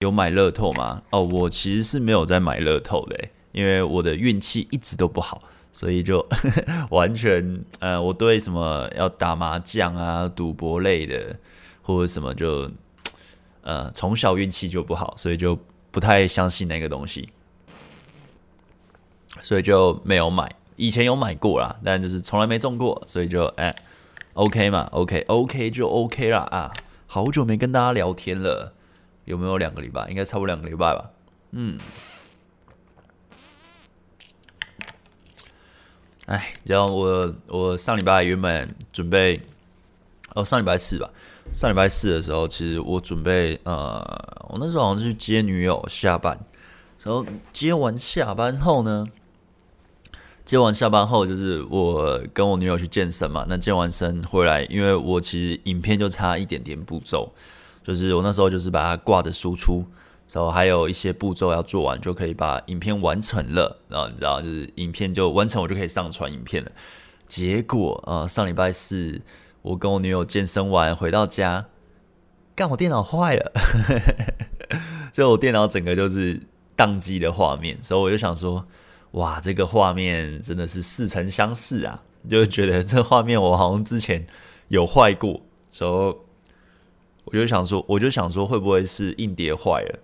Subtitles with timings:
[0.00, 1.02] 有买乐透吗？
[1.10, 5.42] 哦，我其实是没有在买乐透的，因为我的运气一直都不好，
[5.74, 6.26] 所以就
[6.88, 11.36] 完全呃，我对什么要打麻将啊、赌博类的
[11.82, 12.70] 或者什么就
[13.60, 15.58] 呃，从小运气就不好，所以就
[15.90, 17.28] 不太相信那个东西，
[19.42, 20.50] 所以就没有买。
[20.76, 23.74] 以前有买过啦，但就是从来没中过，所以就哎。
[24.34, 26.72] OK 嘛，OK OK 就 OK 啦啊！
[27.08, 28.72] 好久没跟大家聊天了，
[29.24, 30.08] 有没有两个礼拜？
[30.08, 31.10] 应该差不多两个礼拜吧。
[31.52, 31.78] 嗯，
[36.26, 39.40] 哎，然后我我上礼拜原本准备，
[40.34, 41.10] 哦，上礼拜四吧，
[41.52, 43.98] 上礼拜四的时候，其实我准备呃，
[44.48, 46.38] 我那时候好像是去接女友下班，
[47.02, 49.06] 然后接完下班后呢。
[50.42, 53.46] 接完下班后，就是我跟我女友去健身嘛。
[53.48, 57.32] 那健完身回来，因为我其实影片就差一点点步骤，
[57.90, 59.84] 就是我那时候就是把它挂着输出，
[60.32, 63.80] 然后还有一些步骤要做完，就可以把影片完成了。
[63.88, 66.70] 然后你知道，就是影片就完成，我就可以上传影片了。
[67.26, 69.20] 结果啊、呃，上礼拜四
[69.62, 71.66] 我跟我女友健身完回到家，
[72.54, 73.52] 干我电脑坏了，
[75.12, 76.40] 就我电脑整个就是
[76.76, 78.64] 宕机的画面，所以我就想说。
[79.14, 82.00] 哇，这个画面真的是似曾相识啊！
[82.30, 84.24] 就觉得这画面我好像之前
[84.68, 85.40] 有坏过，
[85.72, 86.16] 所以
[87.30, 89.98] 我就想说，我就想说会不会是硬碟坏了？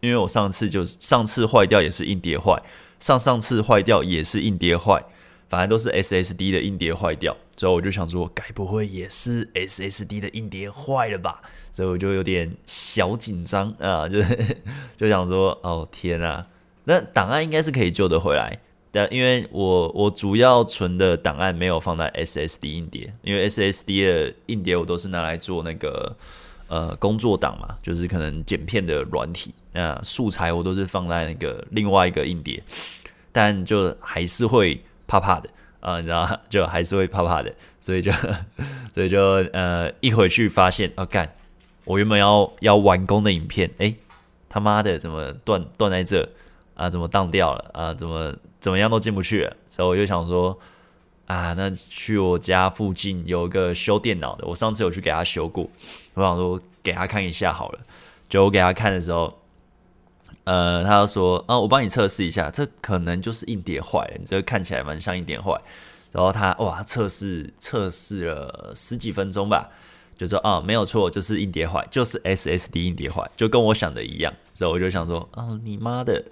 [0.00, 2.60] 因为我上次就是上次坏掉也是硬碟坏，
[2.98, 5.04] 上上次坏掉也是硬碟坏，
[5.48, 11.40] 反正都是 SSD 的硬碟坏掉，所以我就想说，该不会也是 SSD 的硬碟坏了吧？
[11.70, 14.20] 所以我就有点小紧张啊，就
[14.98, 16.46] 就想说，哦天啊！
[16.84, 18.58] 那档案应该是可以救得回来，
[18.94, 26.14] 但因为我我主要存的档案没有放在 SSD 硬碟，因为 SSD 的硬碟我都是拿来做那个
[26.68, 32.62] 呃工作档嘛，就是可能剪片的软体，那素材我都是放在那个另外一个硬碟，
[33.32, 35.48] 但就还是会怕怕的
[35.80, 37.50] 啊、呃，你知道， 就还是会怕怕的，
[37.80, 38.12] 所以就
[38.94, 39.20] 所以就
[39.54, 41.34] 呃一回去发现，啊干，
[41.86, 43.96] 我原本要要完工的影片，哎、欸、
[44.50, 46.28] 他妈的怎么断断在这？
[46.74, 47.94] 啊，怎么当掉了啊？
[47.94, 50.56] 怎么怎么样都进不去，所以我就想说，
[51.26, 55.68] 啊，那去我家附近有一个修电脑的，我上次有去给他修过，
[56.14, 57.80] 我想说给他看一下好了。
[58.28, 59.36] 就我给他看的时候，
[60.44, 65.60] 呃，他就说，啊，我帮你测试一下，这可能就是硬碟坏了，你这个看起来蛮像硬碟坏。
[66.12, 69.70] 然后他哇，测试测试了十几分钟吧。
[70.22, 74.32] 就说啊，没有错，就是硬碟坏，就是 SSD 硬碟坏，就跟我想的一样。
[74.54, 76.22] 所以我就想说，啊，你妈的，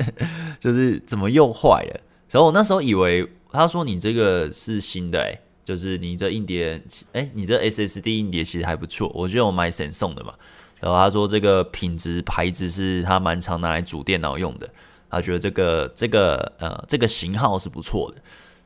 [0.60, 2.00] 就是怎么又坏了？
[2.28, 6.78] 然后我那时候以为他说你这个是新的，诶，就是你这硬碟，
[7.12, 9.10] 诶，你这 SSD 硬碟其实还不错。
[9.14, 10.34] 我觉得我买 Samsung 的嘛。
[10.80, 14.68] 然后他说这个品质牌子是他蛮常拿来组电脑用的，
[15.08, 18.20] 他觉得这个这个呃这个型号是不错的。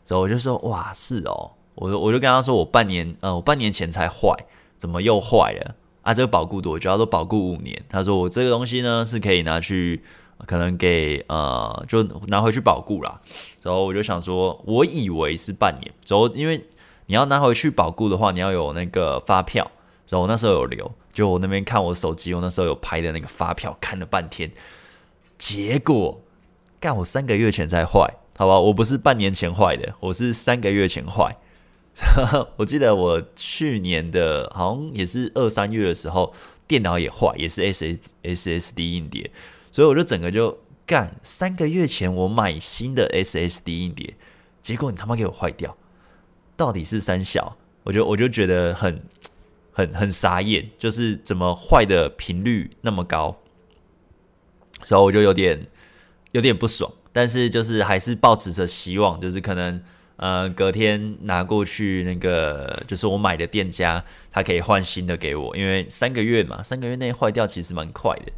[0.04, 4.34] 所以我就说，哇，是哦，我我就跟他说，我半年呃我半年前才坏。
[4.82, 6.12] 怎么又坏了啊？
[6.12, 6.90] 这个保固多久？
[6.90, 7.80] 他说保固五年。
[7.88, 10.02] 他说我这个东西呢是可以拿去，
[10.44, 13.20] 可能给呃，就拿回去保固啦。
[13.62, 15.94] 然后我就想说，我以为是半年。
[16.08, 16.66] 然后因为
[17.06, 19.70] 你要拿回去保固的话，你要有那个发票。
[20.08, 24.50] 然后我那时候有留，就我那边看我手机，我那时候有拍的那个发票，看了半天。
[25.38, 26.20] 结果
[26.80, 28.58] 干我三个月前才坏，好吧？
[28.58, 31.36] 我不是半年前坏的，我是三个月前坏。
[32.56, 36.32] 我记得我去年的好像也是二三月的时候，
[36.66, 39.30] 电脑也坏，也是 S S S D 硬碟，
[39.70, 41.14] 所以我就整个就干。
[41.22, 44.14] 三个月前我买新的 S S D 硬碟，
[44.62, 45.76] 结果你他妈给我坏掉，
[46.56, 47.56] 到底是三小？
[47.84, 49.02] 我就我就觉得很
[49.72, 53.36] 很很傻眼，就是怎么坏的频率那么高，
[54.82, 55.66] 所以我就有点
[56.32, 59.82] 有点不爽，但是就是还是抱持着希望，就是可能。
[60.22, 68.30] 呃，隔天拿过去那个就是我买的店家，他可以换新的给我，因为三个月嘛，三个月内坏掉其实蛮快的。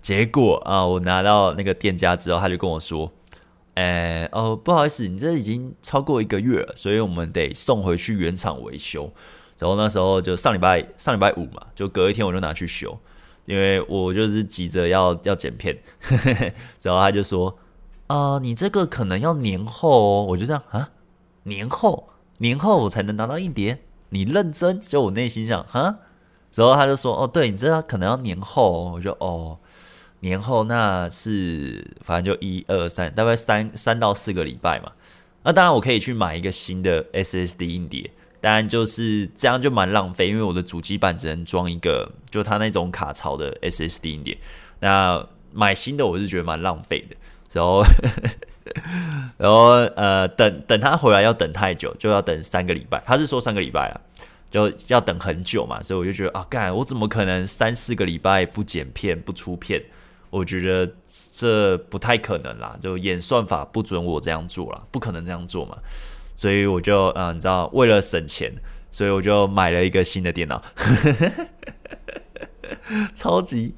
[0.00, 3.10] 结果啊、我拿到那个店家之后，他就跟我说
[3.74, 9.12] ：“哎，哦，不好意思，你这已经超过一个月了，所以我们得送回去原厂维修。”
[9.58, 12.96] 然后那时候就上礼拜上礼拜五嘛，就隔一天我就拿去修，
[13.46, 15.76] 因为我就是急着要要剪片。
[16.82, 17.58] 然后他就说
[18.06, 20.90] ：“啊、你这个可能要年后哦。”我就这样啊。
[21.46, 23.78] 年后，年后我才能拿到硬碟。
[24.10, 24.80] 你认真？
[24.80, 25.98] 就我内心想，哈。
[26.54, 29.58] 然后他就说：“哦，对，你这可能要年后。”我就哦，
[30.20, 34.92] 年后那是反正就一二三，大概三三到四个礼拜嘛。
[35.42, 38.10] 那当然我可以去买一个新的 SSD 硬碟，
[38.40, 44.38] 当然就是这样就蛮浪费，因为我的主机板只能装一个，就它那种卡槽的 SSD 硬碟。
[44.80, 47.16] 那买新的我是觉得蛮浪费的，
[47.56, 47.82] 然后
[49.38, 53.02] 然后呃等等他回来要等太久，就要等三个礼拜。
[53.06, 54.00] 他是说三个礼拜啊，
[54.50, 59.82] 就要等很久嘛，所以我就觉得啊，干我怎么可能三四个礼拜不剪片不出片？
[60.28, 60.92] 我觉得
[61.34, 65.78] 这不太可能啦，就演算法不准我这样做啦，不可能这样做嘛。
[66.34, 68.52] 所以我就嗯、你知道，为了省钱，
[68.90, 70.62] 所以我就买了一个新的电脑，
[73.14, 73.74] 超级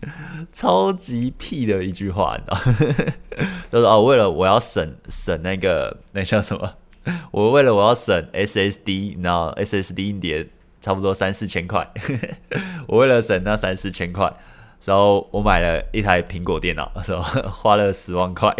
[0.52, 3.06] 超级屁的一句话，你知道，
[3.70, 6.75] 就是哦，为了我要省省那个那叫什么？
[7.31, 10.49] 我为了我要省 SSD，你知道 SSD 硬碟
[10.81, 11.90] 差不多三四千块，
[12.87, 14.31] 我为了省那三四千块，
[14.85, 18.55] 然后我买了一台苹果电脑，是吧 花了十万块。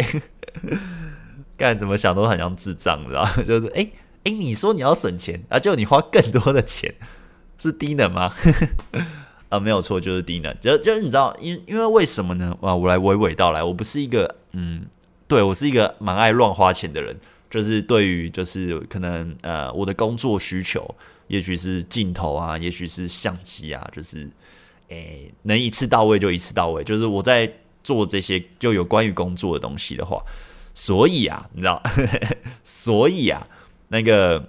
[1.57, 3.25] 干怎么想都很像智障，你知道？
[3.45, 3.87] 就是哎
[4.23, 6.95] 哎、你说你要省钱，啊，就你花更多的钱，
[7.59, 8.33] 是低能吗？
[9.49, 10.55] 啊，没有错，就是低能。
[10.61, 12.55] 就就是你知道，因因为为什么呢？
[12.61, 13.61] 啊，我来娓娓道来。
[13.63, 14.85] 我不是一个嗯，
[15.27, 17.15] 对我是一个蛮爱乱花钱的人。
[17.49, 20.87] 就是对于就是可能呃，我的工作需求，
[21.27, 24.29] 也许是镜头啊，也许是相机啊，就是
[24.87, 26.83] 哎、欸，能一次到位就一次到位。
[26.83, 27.51] 就是我在
[27.83, 30.23] 做这些就有关于工作的东西的话。
[30.75, 31.81] 所以啊，你知道，
[32.63, 33.47] 所以啊，
[33.87, 34.45] 那个，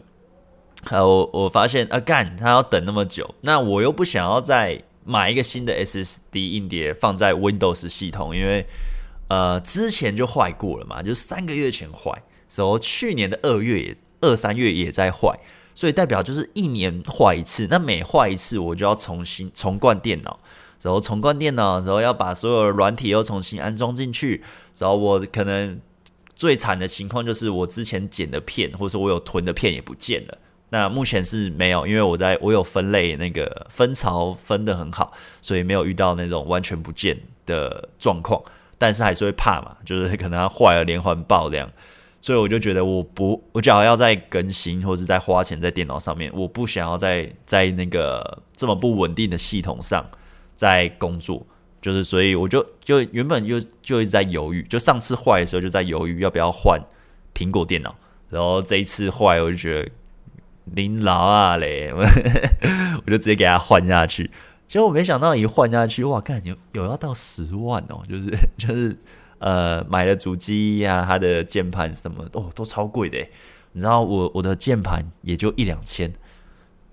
[0.91, 8.67] 呃，我我发现啊，干他要等那么久，那我又不想要在买一个新的 SSD 硬碟放在 Windows 系统，因为
[9.29, 12.23] 呃之前就坏过了嘛，就三个月前坏，
[12.55, 15.39] 然后去年的二月也二三月也在坏，
[15.75, 20.39] 所以代表就是一年坏一次，那每坏一次我就要重新重灌电脑。
[20.83, 24.43] 然后重灌电脑，然后要把所有软体又重新安装进去，
[24.79, 25.81] 然后我可能。
[26.37, 30.39] 最惨的情况就是我之前剪的片，或者说我有囤的片也不见了。
[30.71, 38.41] 那目前是没有，因为我在我有分类，那个分槽分得很好，所以没有遇到那种完全不见的状况。
[38.79, 41.71] 但是还是会怕嘛，就是可能它坏了连环爆这样。
[42.23, 50.09] 所以我就觉得我不，我只要要再更新或者是再花钱在电脑上面，我不想要在在那个这么不稳定的系统上
[50.57, 51.47] 在工作。
[51.83, 56.79] 就是，所以我就就原本就就一直在犹豫，就上次坏的时候就在犹豫要不要换
[57.35, 57.97] 苹果电脑，
[58.29, 59.91] 然后这一次坏我就觉得
[60.75, 64.31] 您老啊嘞， 我就直接给他换下去。
[64.67, 68.97] 结果我没想到一换下去，哇，看有有要到十万哦，就是 就是
[69.39, 73.19] 呃买了主机呀，它的键盘什么哦都超贵的，
[73.73, 76.13] 你知道我我的键盘也就一两千，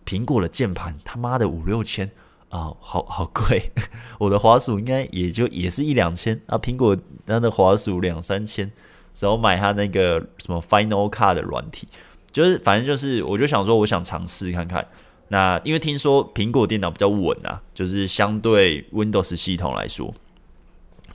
[0.06, 2.12] 苹果的键盘他妈的五六千。
[2.50, 3.74] 啊、哦，好好贵！
[4.20, 8.72] 我的滑鼠应该也就也是一两千啊，苹果它的滑鼠两三千，
[9.20, 11.90] 然后买它那个什么 Final Cut 的软体，
[12.38, 14.88] 就是反正就是，我就想说，我想尝试看看。
[15.30, 20.14] 那因为听说苹果电脑比较稳啊，就是相对 Windows 系统来说，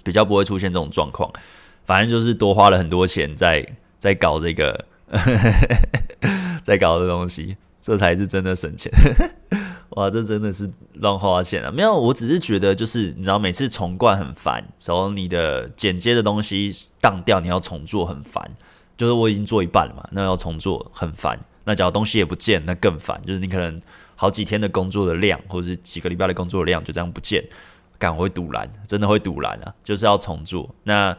[0.02, 1.32] 比较不会出现这种状况。
[1.84, 3.64] 反正就是多花了很多钱在
[4.00, 4.84] 在搞这个，
[6.64, 8.90] 在搞这东西，这才是真的省钱。
[9.90, 11.70] 哇，这真的是乱花钱啊！
[11.70, 18.50] 没有，我只是觉得，就是你知道，每次重灌很烦，然后你的剪接的东西当掉，你要重做很烦。
[18.96, 21.38] 就是我已经做一半了嘛，那要重做很烦。
[21.64, 23.20] 那假如东西也不见，那更烦。
[23.26, 23.80] 就是你可能
[24.16, 27.44] 好几天的工作的量，或者是几个礼拜的工作的量，就这样不见，
[27.98, 29.74] 干我会赌烂，真的会堵拦啊！
[29.84, 30.68] 就是要重做。
[30.82, 31.16] 那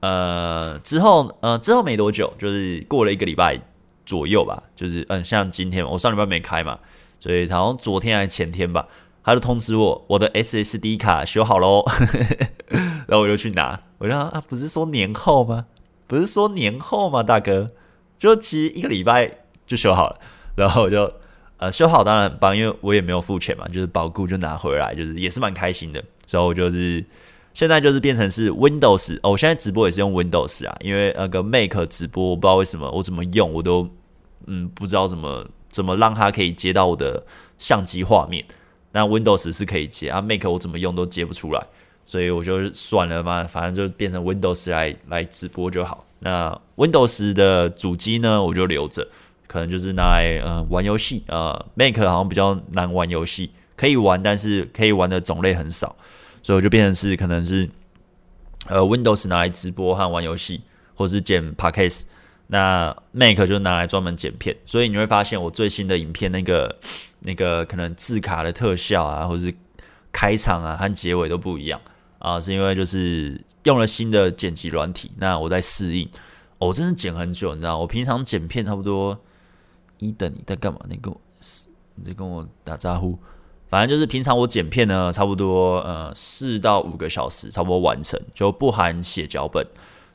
[0.00, 3.58] 呃之后呃之后没多久，就是过了一个礼拜
[4.04, 6.78] 左右吧，就是嗯，像今天我上礼拜没开嘛。
[7.20, 8.86] 所以好像昨天还是前天吧，
[9.22, 11.82] 他就通知我我的 SSD 卡修好喽，
[13.08, 13.80] 然后我就去拿。
[13.96, 15.64] 我说啊，不是说年后吗？
[16.06, 17.70] 不是说年后吗，大哥？
[18.18, 19.30] 就其实一个礼拜
[19.66, 20.20] 就修好了，
[20.56, 21.12] 然后我就
[21.58, 26.02] 呃修好当然很棒，因为我也没有付钱嘛，就是保固就拿回来，就是也是蛮开心的。
[26.26, 27.04] 所以我就是
[27.52, 33.88] 现在就是变成是 Windows 哦，我现在直播也是用 Windows 啊，因为那个 Mac 直播我不知道为什么我怎么用我都
[34.46, 35.46] 嗯不知道怎么。
[35.74, 37.26] 怎么让它可以接到我的
[37.58, 38.44] 相机画面？
[38.92, 41.66] 那 Windows 是可以接啊，Mac 我怎么用都接不出来，
[42.06, 46.04] 所以我就算了嘛，反正就变成 Windows 来来直播就好。
[46.20, 49.06] 那 Windows 的主机呢，我就留着，
[49.46, 55.94] 可能就是拿来呃玩游戏呃，Mac 好像比较难玩游戏，可以玩，但是可以玩的种类很少，
[56.42, 57.68] 所以我就变成是可能是
[58.68, 60.62] 呃 Windows 拿来直播和玩游戏，
[60.94, 62.02] 或是剪 Podcast。
[62.46, 66.78] 那 Mac 就拿来专门剪片，所以你会发现我最新的影片那个
[67.20, 69.52] 那个可能字卡的特效啊，或是
[70.12, 71.80] 开场啊和结尾都不一样
[72.24, 75.10] 啊，是因为就是用了新的剪辑软体。
[75.18, 76.08] 那我在适应，
[76.58, 79.18] 我真的剪很久，你知道，我平常剪片差不多
[79.98, 80.80] 一等你在干嘛？
[80.88, 81.14] 那个
[81.96, 83.18] 你在跟我打招呼。
[83.68, 89.66] 反正就是平常我剪片呢，差不多呃四到五个小时，差不多完成，就不含写脚本。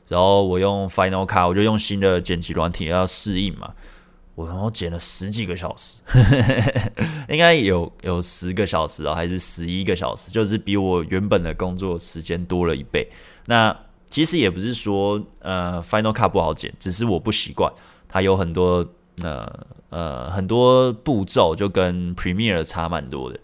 [0.08, 3.72] 然后我用 Final Cut，我就用新的剪辑软体要适应嘛。
[4.40, 5.98] 我然后剪了十几个小时，
[7.28, 13.06] 应该有有十个小时啊，还是十一个小时，就是比我原本的工作时间多了一倍。
[13.46, 13.76] 那
[14.08, 17.72] 其实也不是说呃 Final Cut 不好剪，只是我不习惯，
[18.08, 18.86] 它有很多
[19.22, 23.38] 呃呃很多步骤就跟 Premiere 差蛮多的。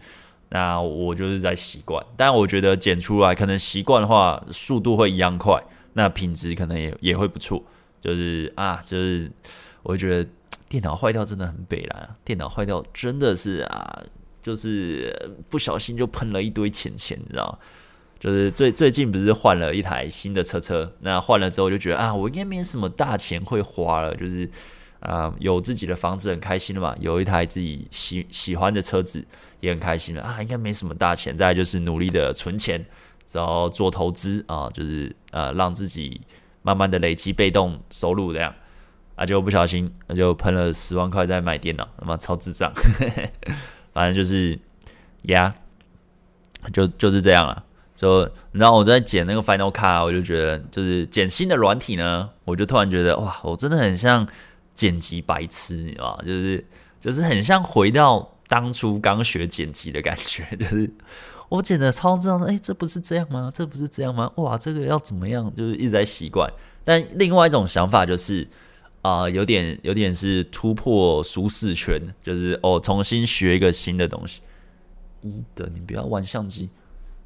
[0.49, 5.62] 那我就是在习惯，但我觉得剪出来可能习惯的话，速度会一样快，
[5.93, 7.62] 那品质可能也也会不错。
[8.00, 9.31] 就是啊，就是
[9.83, 10.31] 我觉得。
[10.68, 12.16] 电脑坏掉真的很北烂啊！
[12.25, 14.02] 电脑坏掉真的是啊，
[14.42, 17.58] 就是不小心就喷了一堆钱钱，你知道？
[18.18, 24.50] 就是最最近不是换了一台新的车车，那换了之后就觉得啊，我应该没什么大钱会花了，就是
[25.00, 29.25] 啊，有自己的房子很开心了嘛，有一台自己喜喜欢的车子
[29.61, 31.37] 也很开心了啊，应该没什么大钱。
[31.37, 32.85] 再就是努力的存钱，
[33.30, 36.20] 然后做投资啊，就是呃，让自己
[36.62, 38.52] 慢慢的累积被动收入这样。
[39.16, 42.70] 啊，就不小心，那就喷了十万块在买电脑，他妈超智障，
[43.94, 44.58] 反正就是
[45.23, 45.54] 呀
[46.70, 47.64] 就就是这样了。
[47.94, 54.28] 就然后我在剪那个 Final Cut，我就觉得就是剪新的软体呢，我就突然觉得哇，我真的很像
[54.75, 56.23] 剪辑白痴，你知道吗？
[56.23, 56.62] 就是
[57.00, 60.92] 就是很像回到当初刚学剪辑的感觉， 就是
[61.49, 63.50] 我剪的超这样的，哎，这不是这样吗？
[63.54, 64.30] 这不是这样吗？
[64.35, 65.50] 哇，这个要怎么样？
[65.56, 66.52] 就是一直在习惯。
[66.85, 68.46] 但另外一种想法就是。
[69.06, 74.40] 啊、有点有点是突破舒适圈，就是哦，重新学一个新的东西。
[75.22, 76.68] 一的，你不要玩相机，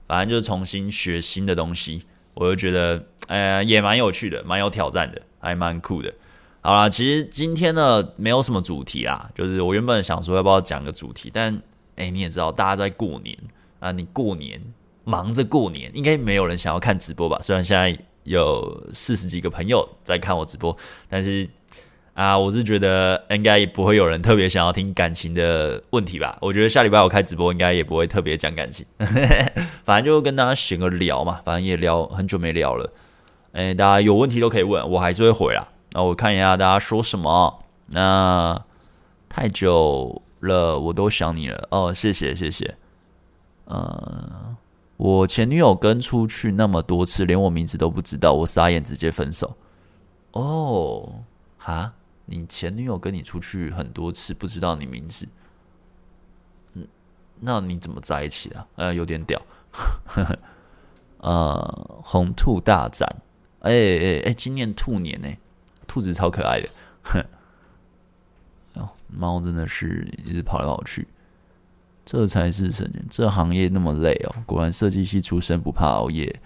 [0.07, 2.03] 反正就是重新学新的东西，
[2.35, 6.13] 我就觉得，呃，也蛮有趣的，蛮有挑战的，还蛮酷的。
[6.61, 11.63] 好啦，其实今天呢，没有什么主题啦，就是我原本想说要不要讲个主题，但
[11.97, 13.35] 哎、你也知道，大家在过年
[13.79, 14.61] 啊，你过年
[15.05, 17.39] 忙着过年，应该没有人想要看直播吧？
[17.41, 20.77] 虽然现在有四十几个朋友在看我直播，
[21.09, 21.49] 但是。
[22.21, 26.37] 啊，我是觉得应该也不会有人特别想要听感情的问题吧。
[26.43, 28.85] 我觉得下礼拜我开直播应该也不会特别讲感情，
[29.85, 32.93] 反正就跟大家闲个聊嘛，反正也聊很久没聊了。
[33.53, 35.67] 哎，大家有问题都可以问，我还是会回啦。
[35.93, 37.65] 那我看一下大家说什么。
[37.87, 38.63] 那
[39.31, 41.69] 太久了，我都想你了。
[41.71, 42.77] 哦，谢谢谢谢。
[43.65, 44.57] 嗯，
[44.99, 49.57] 我前女友跟出去那么多次，连我名字都不知道，我傻眼，直接分手。
[50.33, 51.11] 哦，
[51.57, 51.95] 哈？
[52.33, 55.29] 你前女友跟你出去很多次，不知道你名字，
[56.75, 56.87] 嗯，
[57.41, 58.67] 那你怎么在一起的？
[58.77, 59.43] 呃，有点屌，
[61.19, 63.05] 呃，红兔大战，
[63.63, 65.29] 哎哎哎，今年兔年呢，
[65.89, 66.69] 兔子超可爱的，
[67.03, 67.25] 哼，
[69.09, 71.09] 猫真的是一直跑来跑去，
[72.05, 76.41] 这才是神仙，这行业那么累哦，果然设计系出身不怕熬夜。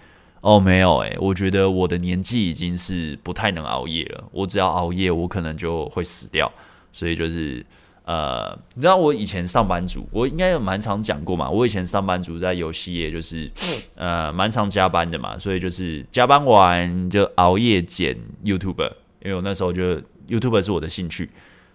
[0.45, 4.23] 哦，没有诶，我觉得我的年纪已经是不太能熬夜了。
[4.31, 6.51] 我只要熬夜，我可能就会死掉。
[6.93, 7.65] 所以就是，
[8.03, 11.49] 呃，你知道我以前上班族，我应该有蛮常讲过嘛。
[11.49, 13.51] 我以前上班族在游戏业，就是
[13.95, 15.35] 呃蛮常加班的嘛。
[15.39, 18.83] 所以就是加班完就熬夜剪 YouTube，
[19.23, 19.99] 因为我那时候就
[20.29, 21.31] YouTube 是我的兴趣，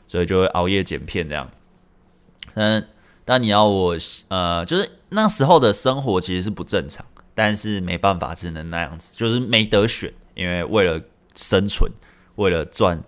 [0.06, 1.50] 所以就会熬夜剪片这样。
[2.54, 2.86] 嗯，
[3.24, 3.96] 但你要我
[4.28, 7.04] 呃，就是那时候的生活其实是不正常。
[7.42, 11.00] 但是没办法，只能那样子，就是没得选，因为为了
[11.34, 11.90] 生存，
[12.36, 13.02] 为了赚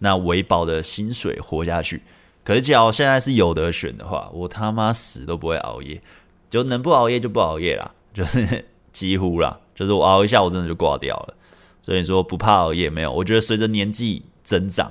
[0.00, 2.02] 那维保的薪水活下去。
[2.44, 6.02] 可是，只要现在是有得选的话，我他妈死都不会熬夜，
[6.50, 11.34] 就能不熬夜就不熬夜啦，就是 几乎啦，就是我熬一下，我真的就挂掉了。
[11.80, 14.88] 所以说不怕熬夜没有，我觉得随着年纪增长，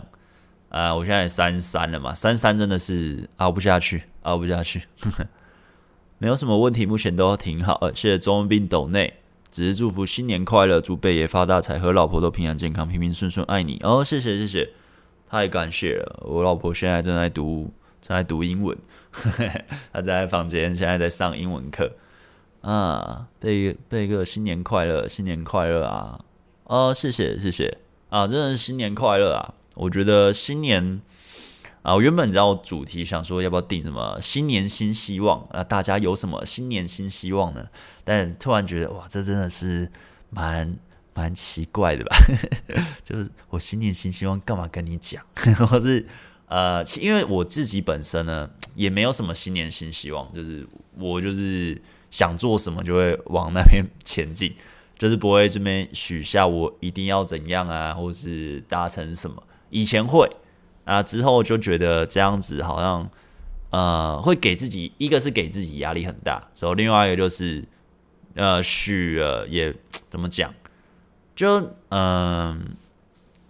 [0.69, 4.81] 啊、呃，我现在三十三了嘛，三十三真的是熬不下去，熬不下去。
[6.19, 7.77] 没有什么问题，目前都挺好。
[7.81, 9.13] 呃，谢谢周文斌斗内，
[9.51, 14.03] 只是祝福新年快乐，祝贝爷发大财，和老婆都平安健康，平平顺顺，爱你哦。
[14.03, 14.69] 谢谢谢谢，
[15.29, 16.23] 太感谢了。
[16.25, 17.71] 我老婆现在正在读
[18.01, 18.75] 正在读英文，
[19.93, 21.91] 她在房间现在在上英文课
[22.61, 23.27] 啊。
[23.39, 26.19] 贝贝哥新年快乐，新年快乐啊！
[26.63, 27.77] 哦，谢谢谢谢
[28.09, 29.53] 啊，真的是新年快乐啊！
[29.75, 30.99] 我觉得新年。
[31.87, 35.63] 啊，我原本你知道主题想说要不要定什么新年新希望啊？
[35.63, 37.65] 大家有什么新年新希望呢？
[38.03, 39.89] 但突然觉得哇，这真的是
[40.29, 40.77] 蛮
[41.13, 42.17] 蛮奇怪的吧？
[43.05, 45.23] 就是我新年新希望干嘛跟你讲？
[45.65, 46.05] 或是
[46.49, 50.67] 呃，因为我自己本身呢也没有什么新年新希望，就是
[50.99, 54.53] 我就是想做什么就会往那边 前进，
[54.97, 59.41] 就是不会这边许下我一定要怎样啊，或是达成什么。
[59.69, 60.29] 以前会。
[60.87, 63.07] 啊，之后就觉得这样子好像
[63.69, 67.63] 呃，会给自己一个是给自己压力很大，然后另外一个就是
[68.35, 69.75] 呃许了也
[70.09, 70.53] 怎么讲，
[71.35, 72.69] 就嗯、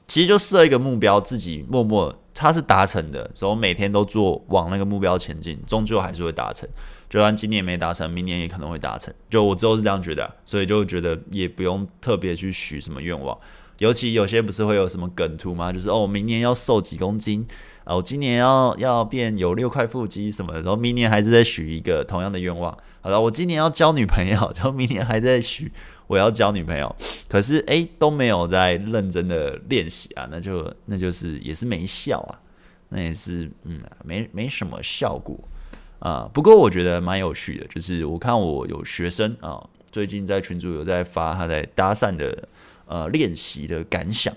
[0.08, 6.68] 其实就设一个目标，自己默默它是达成的，所以我每天都做往那个目标前进，终究还是会达成。
[7.10, 9.14] 就算今年没达成，明年也可能会达成。
[9.30, 13.38] 就我之后是这样觉得、所以就觉得也不用特别去许什么愿望。
[13.80, 15.72] 尤其有些不是会有什么梗图吗？
[15.72, 17.46] 就是哦，我明年要瘦几公斤
[17.84, 22.76] 啊，我今年要要变有六块腹肌什么的，然后明年还是在许一个同样的愿望。
[23.02, 25.72] 好了，我今年要交女朋友，然后明年还在许
[26.08, 26.94] 我要交女朋友，
[27.30, 32.40] 可是诶都没有在认真的练习啊，那就那就是也是没效啊，
[32.90, 35.38] 那也是嗯没没什么效果。
[36.00, 42.48] 啊，不过我觉得蛮有趣的，就是我看我有学生啊，最近在群组有在发他在搭讪的
[42.88, 44.34] 呃练习的感想，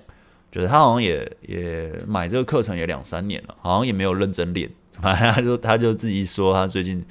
[0.53, 7.05] 觉得他好像也也买这个课程也两三年了，好像也没有认真练，反 正他就他就自己说他最近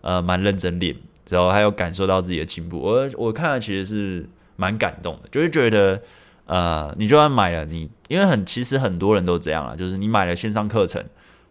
[0.00, 0.96] 呃蛮认真练，
[1.28, 6.00] 然后还有感受到自己的进步，我我看了其实是蛮感动的，就是觉得
[6.46, 11.04] 呃你就算买了你，因为很其实很多人都这样啊，就是你买了线上课程。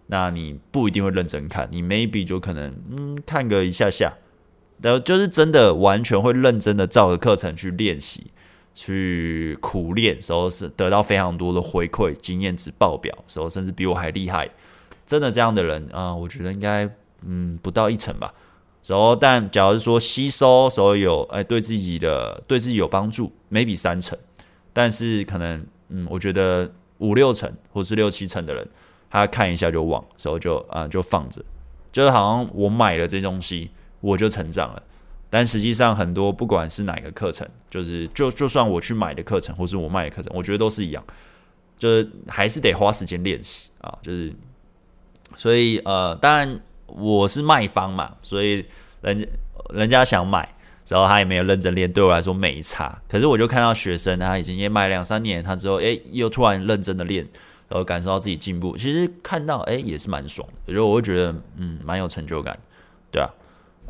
[0.08, 4.14] 那你不一定会认真看，你 maybe 就可能嗯看个一下下，
[4.82, 8.28] 然后就是真的完全会认真的照着课程去练习，
[8.74, 14.50] 去苦练，时候是得到非常多的回馈，经验值爆表，时候甚至比我还厉害，
[15.06, 16.90] 真的这样的人啊、我觉得应该
[17.22, 18.34] 嗯不到一成吧。
[18.86, 24.18] 然后但假如说吸收时候有哎对自己的对自己有帮助，maybe 三成，
[24.74, 28.68] 但是可能嗯我觉得五六成或是六七成的人。
[29.10, 31.40] 他看一下就忘，所以就啊、就放着，
[31.92, 33.70] 就是好像我买了这东西
[34.02, 34.82] 我就成长了，
[35.34, 41.04] 但实际上很多不管是哪个课程，就是就就算我去买的课程或是我卖的课程，我觉得都是一样，
[41.80, 44.32] 就是还是得花时间练习啊，就是
[45.36, 48.64] 所以呃当然我是卖方嘛，所以
[49.02, 49.26] 人家
[49.74, 50.48] 人家想买，
[50.88, 53.02] 然后他也没有认真练，对我来说没差。
[53.10, 57.28] 可是我就看到学生他已经也卖两三年，他之后诶又突然认真的练。
[57.70, 62.56] 然后感受到自己进步，其实看到哎也是蛮爽的，所以我会觉得嗯蛮有成就感，
[63.10, 63.28] 对啊，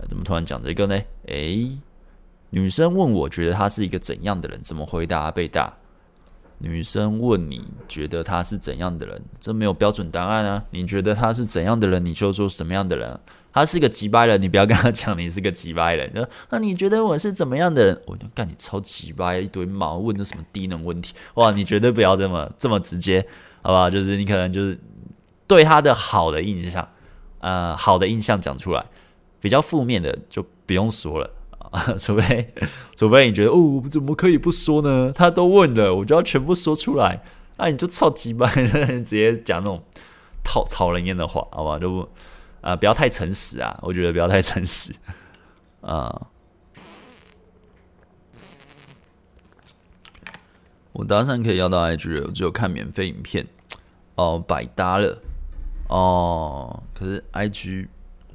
[0.07, 0.99] 怎么突然讲这个呢？
[1.27, 1.69] 哎，
[2.49, 5.31] 女生问我觉得他是一个怎样的人，怎么回答？
[5.31, 5.73] 贝大，
[6.59, 10.63] 女生问你觉得他是怎样的人，这没有标准答案啊。
[10.71, 13.19] 你觉得他是怎样的人，你就说什么样的人。
[13.55, 16.09] 他是个机掰人，你不要跟他讲你是个机掰人。
[16.15, 18.01] 那那你觉得我是怎么样的人？
[18.07, 21.13] 我就干你超机掰一堆毛，问的什么低能问题？
[21.35, 23.23] 哇，你绝对不要这么这么直接。
[23.61, 24.77] 好吧，就是你可能就是
[25.45, 26.87] 对他的好的印象，
[27.41, 28.83] 呃，好的印象讲出来，
[29.43, 31.29] 比较负面的就不用说了
[31.71, 32.53] 啊， 除非
[32.95, 35.11] 除非你觉得哦，怎么可以不说呢？
[35.13, 37.21] 他都问了，我就要全部说出来，
[37.57, 39.83] 那、啊、你就超级掰，直接讲那种
[40.45, 42.09] 讨讨人厌的话，好吧，就不
[42.61, 44.93] 啊、不要太诚实啊，我觉得不要太诚实
[45.81, 46.27] 啊。
[50.93, 53.45] 我搭讪可以要到 IG，我只有看免费影片
[54.15, 55.21] 哦，百搭了
[55.89, 56.81] 哦。
[56.93, 57.87] 可是 IG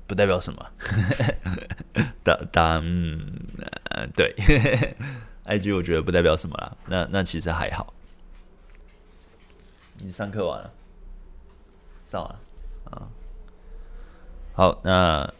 [0.08, 0.66] 不代表什么，
[2.24, 4.34] 当当嗯，对，
[5.44, 6.76] IG 我觉得不代表什么啦。
[6.86, 7.92] 那那其实还好。
[9.98, 10.72] 你上课完了？
[12.06, 12.40] 上完了
[12.90, 13.08] 啊。
[14.54, 15.30] 好，那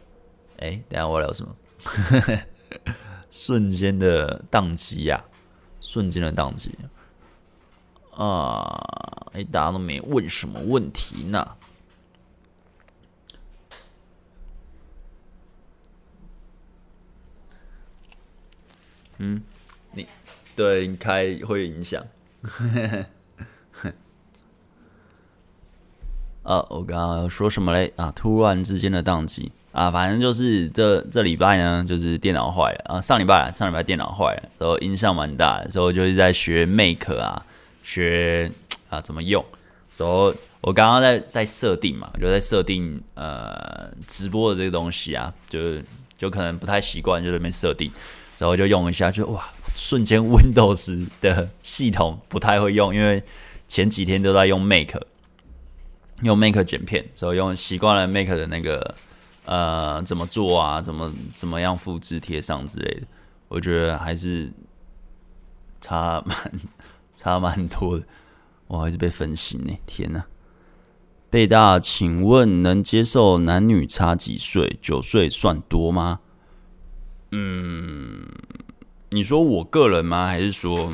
[0.59, 1.55] 哎，等下我聊什么？
[3.31, 5.23] 瞬间的宕机呀，
[5.81, 6.77] 瞬间的宕机。
[8.15, 8.77] 啊！
[9.33, 11.55] 哎，大家都没问什么问题呢？
[19.19, 19.41] 嗯，
[19.93, 20.05] 你
[20.55, 22.03] 对你开会影响。
[26.43, 27.93] 啊， 我刚刚说什么嘞？
[27.95, 33.01] 啊，突然之间的宕机啊，反正就是这这礼拜呢，就是电脑坏了啊。
[33.01, 37.45] 上礼拜上礼拜电脑坏了，然后影响蛮大的，所以我就是在学 Make 啊。
[37.81, 38.51] 学
[38.89, 39.43] 啊怎么用？
[39.97, 45.81] 然后我刚刚在在设定嘛，就在设定呃直播的这个东西啊，就
[46.17, 47.91] 就可能不太习惯，就在那边设定，
[48.39, 53.23] 然后就用一下，就哇，瞬间 Windows 的系统不太会用，因为
[53.67, 55.05] 前几天都在用 Make，
[56.23, 58.95] 用 Make 剪片，所以用习惯了 Make 的那个
[59.45, 63.01] 呃怎么做啊，怎么怎么样复制贴上之类的，
[63.47, 64.51] 我觉得还是
[65.79, 66.35] 差蛮。
[67.21, 68.05] 差蛮多的，
[68.67, 69.73] 我还是被分心呢！
[69.85, 70.23] 天哪，
[71.29, 74.79] 贝大，请问能接受男女差几岁？
[74.81, 76.21] 九岁算多吗？
[77.31, 78.25] 嗯，
[79.11, 80.27] 你说我个人吗？
[80.27, 80.93] 还是说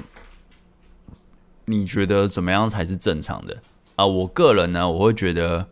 [1.66, 3.62] 你觉得怎么样才是正常的
[3.96, 4.06] 啊？
[4.06, 5.68] 我个人呢，我会觉得，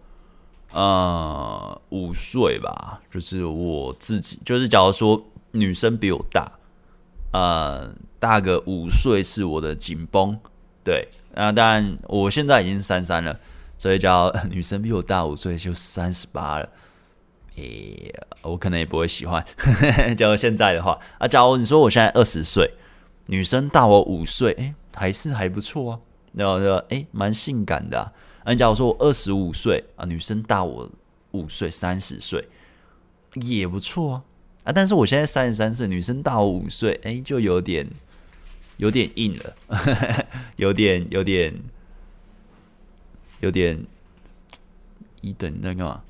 [0.71, 6.51] 呃，五岁吧，就是我自己，就是假如说女生比我大，
[7.31, 10.39] 呃，大个五岁是我的紧绷，
[10.83, 13.37] 对，啊，当然我现在已经三三了，
[13.77, 16.69] 所以叫女生比我大五岁就三十八了。
[17.55, 19.43] 诶、我可能也不会喜欢。
[20.17, 22.73] 假如现在的话，啊，假如你说我现在二十岁，
[23.27, 25.99] 女生大我五岁，诶、还是还不错啊。
[26.33, 28.11] 然后说，诶，蛮性感的啊。
[28.43, 30.91] 啊，假如说我二十五岁啊，女生大我
[31.31, 32.47] 五岁，三十岁
[33.35, 34.23] 也不错啊。
[34.63, 37.87] 啊，但是我现在三十三岁，女生大我五岁，诶、就有点
[38.77, 39.55] 有点硬了，
[40.57, 41.53] 有点有点
[43.41, 43.85] 有点
[45.21, 46.01] 一等那个嘛。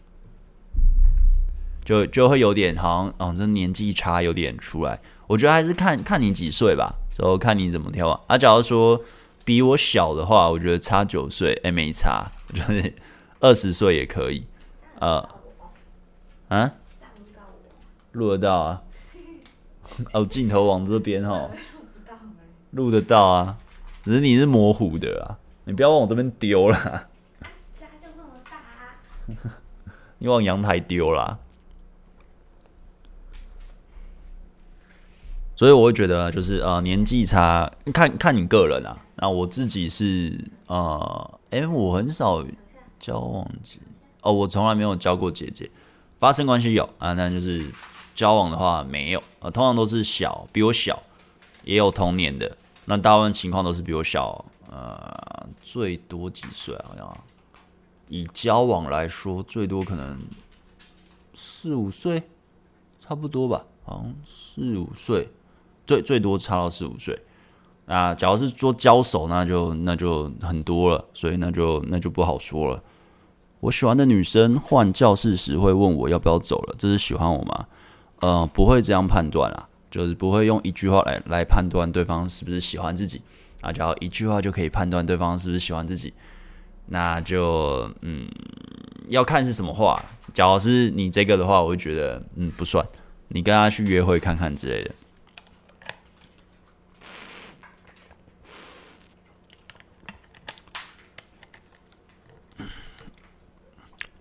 [1.84, 5.00] 就就会有点好像，哦，这年纪差有点出来。
[5.28, 8.20] 我觉得还是看看你几岁吧，然后看你怎么挑啊。
[8.28, 9.02] 啊，假如说
[9.46, 12.94] 比我小的话，我觉得差九岁，哎，没差，就是
[13.40, 14.46] 二十岁也可以。
[15.00, 15.28] 呃，
[16.50, 16.72] 啊，
[18.12, 18.82] 录得到啊。
[20.12, 21.52] 哦，镜头往这边哦，
[22.72, 23.58] 录得到啊，
[24.04, 26.78] 只是你是模糊的啊，你不要往我这边丢了。
[27.76, 29.52] 家就那么大，
[30.20, 31.40] 你往阳台丢了。
[35.64, 38.98] 所以我会觉得，就是呃，年纪差，看看你个人啊。
[39.16, 42.46] 那我自己是呃，哎、欸，我很少
[43.00, 43.80] 交往姐
[44.24, 45.72] 哦，我从来没有交过姐姐，
[46.20, 47.66] 发生关系有啊，但就是
[48.14, 51.02] 交往的话没有，呃，通常都是小，比我小，
[51.64, 56.76] 也有同年的，那大部分情况都是比我小，呃，最多几岁？
[56.84, 57.18] 好像
[58.10, 60.20] 以交往来说，最多可能
[61.34, 62.22] 四五岁，
[63.00, 65.30] 差不多吧，好像四五岁。
[65.86, 67.20] 最最多差到四五岁，
[67.86, 72.82] 啊，假如是说交手，那就那就很多了，所以那就那就不好说了。
[73.60, 77.66] 我喜欢的女生换教室时会问我要不要走了，这是喜欢我吗？
[78.20, 83.22] 呃，不会这样判断啦，就是不会用一句话来来判断对方是不是喜欢自己
[83.62, 83.72] 啊。
[83.72, 86.14] 只要一句话就可以判断对方是不是喜欢自己，
[86.88, 88.28] 那就嗯，
[89.08, 90.02] 要看是什么话。
[90.34, 92.86] 假如是你这个的话，我会觉得嗯不算，
[93.30, 94.92] 你跟他去约会看看之类的。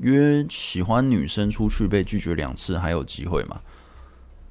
[0.02, 3.60] 约喜欢女生出去被拒绝两次还有机会吗？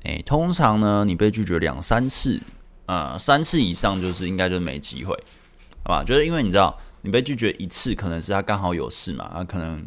[0.04, 2.40] 诶，通常呢，你被拒绝两三次，
[2.86, 5.14] 呃，三次以上就是应该就没机会，
[5.84, 6.04] 好吧？
[6.04, 9.86] 就是因为你知道，你被拒绝一次，可能是他刚好有事嘛，啊，可能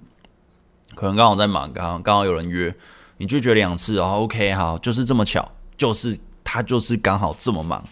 [0.95, 2.73] 可能刚好在忙，刚好刚好有人约
[3.17, 7.83] 你拒绝两次，然后 OK 好，就是这么巧，就是他就是刚好这么忙，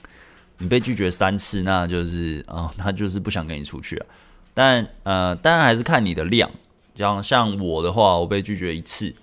[0.59, 4.07] 你被拒绝三次，那就是啊，他、就是不想跟你出去啊。
[4.53, 6.51] 但呃，当然还是看你的量。
[6.95, 9.15] 像像我的话，我被拒绝一次，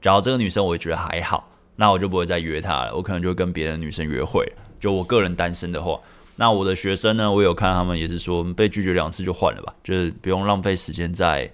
[0.00, 2.94] 假如这个女生我也觉得还好，那我就不会再约她了。
[2.94, 4.50] 我可能就跟别的女生约会。
[4.78, 5.98] 就我个人单身的话，
[6.36, 11.50] 那我的学生呢，我有看他们也是说被拒绝两次就换了吧，就是不用浪费时间在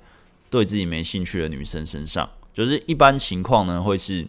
[0.50, 2.28] 对自己没兴趣的女生身上。
[2.52, 4.26] 就是一般情况呢，会是，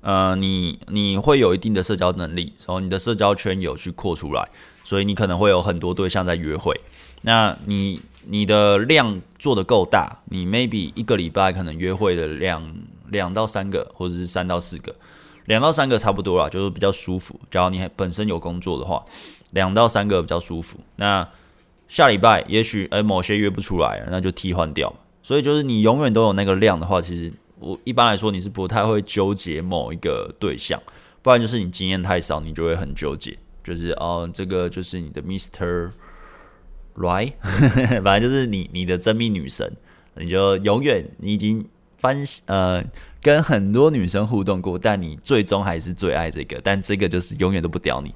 [0.00, 4.48] 呃，你你会有一定的社交能力，然后你的社交圈有去扩出来，
[4.82, 6.80] 所以你可能会有很多对象在约会。
[7.22, 12.74] 那你你的量做得够大，你 maybe 一个礼拜可能约会的量
[13.08, 14.94] 两到三个，或者是三到四个，
[15.46, 17.38] 两到三个差不多啦，就是比较舒服。
[17.50, 19.04] 假如你本身有工作的话，
[19.52, 20.78] 两到三个比较舒服。
[20.96, 21.26] 那
[21.88, 24.94] 下礼拜也许诶某些约不出来，那就替换掉。
[25.22, 30.80] 所以就是你永远都有那个量的话，其实我一般来说你是不太会纠结某一个对象，
[31.22, 33.36] 不然就是你经验太少，你就会很纠结。
[33.64, 35.90] 就是哦，这个就是你的 Mr。
[36.96, 37.34] Right，
[38.02, 39.72] 反正就是你你的真命女神，
[40.16, 42.84] 你就永远你已经翻呃
[43.22, 48.14] 跟很多女生互动过，但你最终还是最爱这个，但这个就是永远都不屌你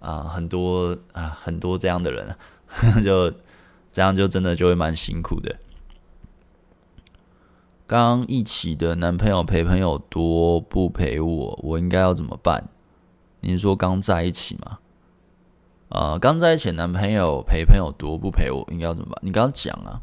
[0.00, 2.36] 啊、很多啊、很多这样的人，
[3.04, 3.32] 就
[3.92, 5.56] 这样就真的就会蛮辛苦的。
[7.86, 12.68] 刚一起的男朋友陪朋友多不陪我，我应该要怎么办？
[13.40, 14.78] 你是说刚在一起吗？
[15.88, 19.18] 呃，刚在一起男朋友陪朋友多不陪我，应该要怎么办？
[19.22, 20.00] 你跟他讲啊，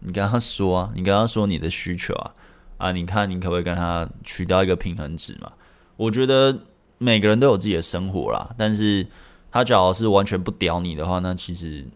[0.00, 2.34] 你跟他说啊，你跟他说你的需求啊，
[2.76, 5.50] 啊，你看你可不可以跟他取到一个平衡值嘛？
[5.96, 6.58] 我觉得
[6.98, 9.06] 每个人都有自己的生活啦，但是
[9.50, 11.86] 他只要是完全不屌你的话，那其实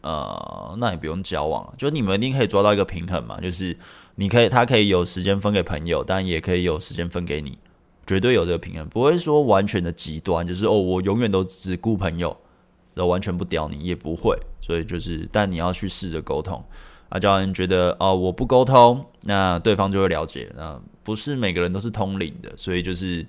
[0.00, 3.76] 呃，那也不用交往了，就你们一定可以抓到一个平衡嘛，就是
[4.16, 7.56] 你可以，他可以有时间分给朋友，但也可以有时间分给你，
[8.04, 12.36] 绝对有这个平衡，不会说完全的极端，就是哦，我永远都只顾朋友。
[12.94, 16.62] 完全不屌你也不会，所以就是，但你要去试着沟通。
[17.08, 20.48] 啊，教人觉得哦，我不沟通，那对方就会了解。
[20.56, 23.26] 那不是每个人都是通灵的，所以就是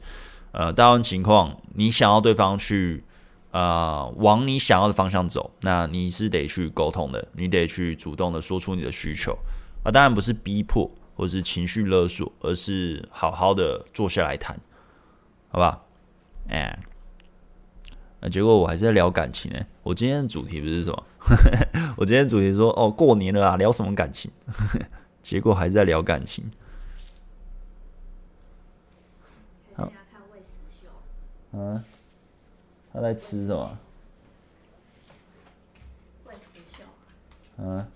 [0.51, 3.03] 呃，大部分情况，你想要对方去
[3.49, 9.35] 呃往你想要的方向走，那你是得去沟通的，你得去主动的说出你的需求
[9.83, 9.89] 啊。
[9.91, 14.59] 当然不是逼迫或是情绪勒索，而是好好的坐下来谈，
[15.49, 15.81] 好吧？
[16.49, 16.79] 哎，
[18.21, 19.59] 那结果我还是在聊感情呢。
[19.83, 21.03] 我今天的主题不是什么？
[21.97, 24.31] 我今天主题说哦，过年了啊，聊什么感情？
[25.23, 26.51] 结果还是在聊感情。
[29.75, 29.91] 好，
[31.53, 31.83] 嗯，
[32.93, 33.77] 他在吃什么？
[37.57, 37.77] 嗯。
[37.77, 37.87] 啊？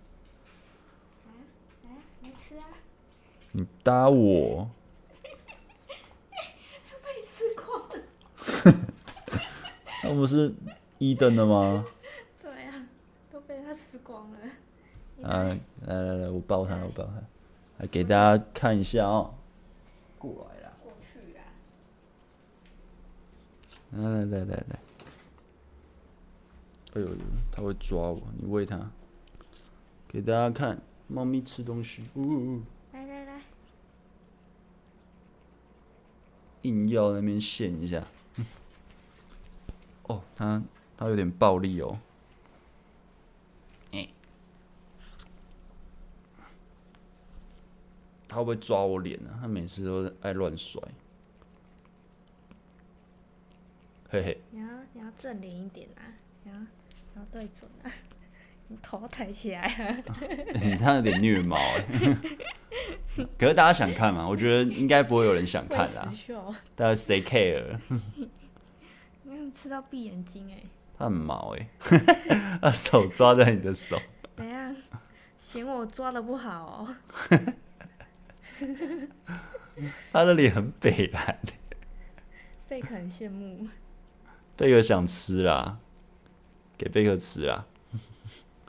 [2.21, 2.65] 没吃啊？
[3.51, 4.69] 你打我！
[7.03, 7.95] 被吃光了。
[10.08, 10.54] 那不是
[11.00, 11.84] 一等的吗？
[12.41, 12.88] 对啊，
[15.22, 17.13] 来来来，我抱他，我抱他，
[17.80, 19.34] 来给大家看一下哦。
[20.20, 20.74] 过来啦。
[20.84, 21.41] 过去啦。
[23.91, 24.80] 来来来来来。
[26.94, 27.08] 哎呦，
[27.52, 28.91] 他会抓我，你喂他。
[30.08, 32.04] 给大家看，猫咪吃东西。
[32.13, 32.62] 呜呜呜。
[32.94, 33.41] 来来来。
[36.62, 38.04] 硬要那边现一下。
[40.08, 40.62] 哦，他
[40.98, 41.98] 他有点暴力哦。
[48.28, 49.30] 他会不会抓我脸呢？
[49.39, 50.82] 他每次都爱乱甩。
[54.10, 54.41] 嘿嘿。
[54.52, 56.04] 你要你要正脸一点啊！
[56.44, 56.68] 你要你
[57.15, 57.88] 要对准啊！
[58.68, 60.04] 你头抬起来啊！
[60.56, 61.86] 你这样有点虐猫哎。
[63.38, 64.28] 可是大家想看吗？
[64.28, 66.12] 我觉得应该不会有人想看啦。
[66.76, 67.80] 大家谁 care？
[69.53, 70.63] 吃到闭眼睛哎。
[70.97, 71.69] 他很毛哎。
[72.62, 73.99] 他手抓在你的手。
[74.36, 74.75] 怎样？
[75.38, 76.95] 嫌我抓的不好哦。
[80.12, 81.39] 他的脸很北蓝，
[82.69, 83.67] 贝克很羡慕，
[84.55, 85.79] 贝克想吃啦，
[86.77, 87.65] 给贝克吃啦，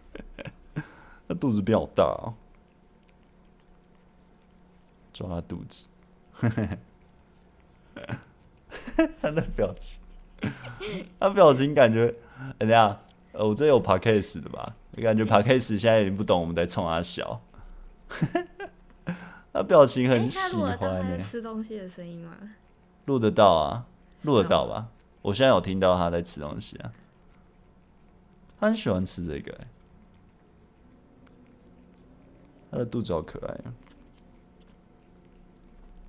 [1.28, 2.34] 他肚子比较大哦，
[5.12, 5.88] 抓他肚子，
[9.20, 10.00] 他的表情，
[11.18, 12.14] 他表情感觉，
[12.58, 13.00] 怎样？
[13.32, 14.74] 我这有 Podcast 的吧？
[14.96, 17.40] 我感觉 Podcast 现在已经不懂我们在冲他笑。
[19.52, 20.78] 他表情很喜欢
[21.10, 21.18] 呢。
[21.22, 22.36] 吃东西的声音吗？
[23.06, 23.86] 录得到啊，
[24.22, 24.88] 录得到吧？
[25.22, 26.92] 我现在有听到他在吃东西啊。
[28.58, 29.58] 他很喜欢吃这个，
[32.70, 33.74] 他的肚子好可爱啊。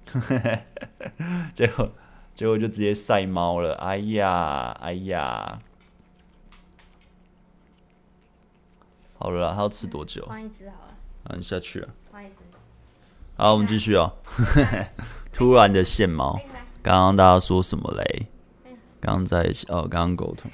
[1.54, 1.92] 结果
[2.38, 3.74] 结果就直接晒猫了。
[3.78, 5.60] 哎呀，哎呀。
[9.18, 10.24] 好了，它要吃多久？
[10.28, 10.94] 换一只好了。
[11.24, 11.90] 啊，你下去了。
[12.12, 12.36] 换一只。
[13.38, 14.14] 好，我们继续哦。
[15.34, 16.40] 突然的现猫，
[16.84, 18.28] 刚刚大家说什么嘞？
[19.02, 20.52] 刚刚在一起哦，刚刚沟通，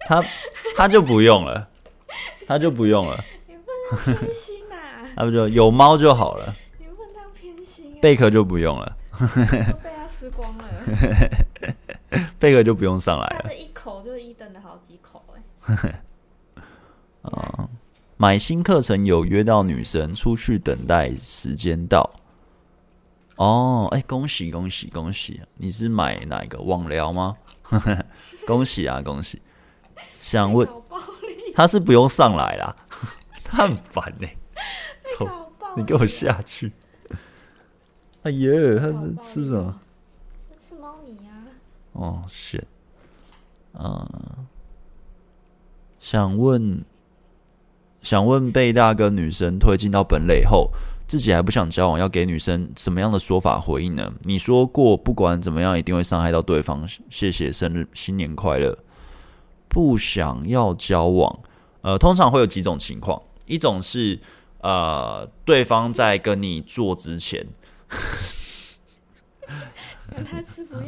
[0.00, 0.22] 他
[0.76, 1.70] 他就不用了，
[2.46, 3.24] 他就不用了。
[3.46, 5.08] 你不能偏心呐、啊！
[5.16, 6.54] 他不就有猫就好了。
[6.78, 7.98] 你不能偏心、啊。
[8.02, 8.96] 贝壳就不用了。
[12.38, 13.40] 贝壳就不用上来了。
[13.44, 16.02] 他的一口就是一灯的好几口哎。
[17.22, 17.68] 啊。
[18.20, 22.10] 买新课程有约到女生出去等待时间到
[23.36, 25.40] 哦，哎、欸，恭喜恭喜恭喜！
[25.54, 27.36] 你是买哪一个网聊吗？
[28.44, 29.40] 恭喜啊恭喜！
[30.18, 30.68] 想问
[31.54, 32.74] 他是不用上来啦，
[33.44, 34.36] 他很烦呢、欸。
[35.16, 36.72] 走，你给我下去！
[38.24, 39.80] 哎呀，他在吃什么？
[41.98, 42.66] 哦是
[43.74, 44.08] 嗯，
[45.98, 46.84] 想问。
[48.00, 50.70] 想问贝大跟女生推进到本垒后，
[51.08, 54.14] 自己还不想交往，要给女生什么样的说法回应呢？
[54.22, 56.88] 你说过不管怎么样一定会伤害到对方。
[57.10, 58.78] 谢谢生日，新年快乐。
[59.68, 61.40] 不想要交往，
[61.82, 64.20] 呃，通常会有几种情况，一种是
[64.60, 67.44] 呃，对方在跟你做之前，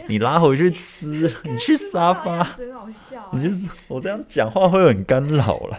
[0.09, 1.07] 你拉回去吃，
[1.45, 5.79] 你去沙发，真好笑你就是我这样讲话会很干扰了。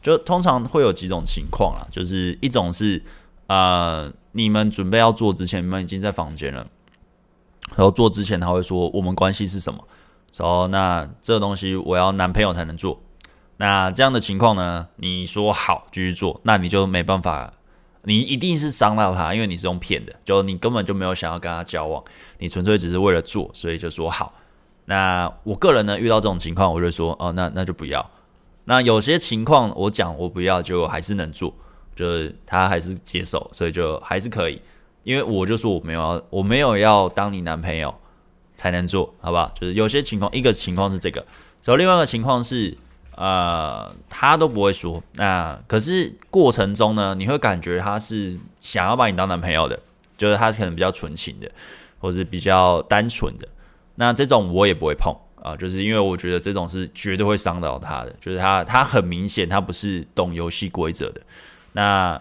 [0.00, 3.00] 就通常会有几种情况啊，就是一种是，
[3.46, 6.66] 呃，你们准备要做之前，你们已经在房间了，
[7.76, 9.86] 然后做之前他会说我们关系是什么，
[10.36, 13.00] 然后那这个东西我要男朋友才能做，
[13.58, 17.52] 那这样的情况呢，你说好继续做，那你就没办法，
[18.04, 22.02] 你一定是伤到他，因为你是用骗的，就你根本就没有想要跟他交往，
[22.38, 24.34] 你纯粹只是为了做，所以就说好。
[24.86, 28.10] 那我个人呢，遇到这种情况，我就说哦，那那就不要。
[28.64, 31.54] 那有些情况我讲我不要，就还是能做，
[31.94, 34.60] 就是他还是接受，所以就还是可以。
[35.04, 37.92] 因为我就说我没有要，我没有要当你男朋友
[38.54, 39.52] 才能做，好不好？
[39.54, 41.20] 就是有些情况，一个情况是这个，
[41.64, 42.76] 然后另外一个情况是，
[43.16, 45.02] 呃，他都不会说。
[45.14, 49.78] 那可是过程中呢，你会感觉他是想要把你当男朋友的，
[50.16, 51.50] 就是他可能比较纯情的，
[51.98, 53.46] 或是比较单纯的。
[53.96, 61.20] 那这种我也不会碰啊，就是因为我觉得这种是绝对会伤到他的，就是他他很明显他不是懂游戏规则的。
[61.72, 62.20] 那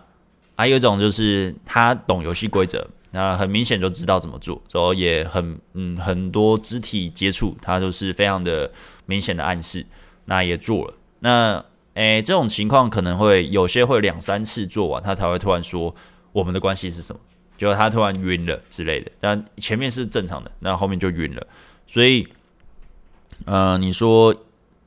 [0.55, 8.69] 还有一种就是他懂游戏规则，那很明显就知道怎么做，然后也很嗯很多肢体接触，他都是非常的
[9.05, 9.85] 明显的暗示，
[10.31, 10.93] 那也做了。
[11.19, 11.65] 那
[11.95, 15.93] 诶这种情况可能会有些会两三次做完，他才会突然说
[16.31, 17.19] 我们的关系是什么。
[17.57, 21.45] 就他突然晕了之类的，但前面是正常的，那后面就晕了。
[21.85, 22.25] 所以，
[23.45, 24.33] 呃，你说，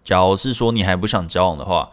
[0.02, 1.90] 假如是说你还不想交往的话，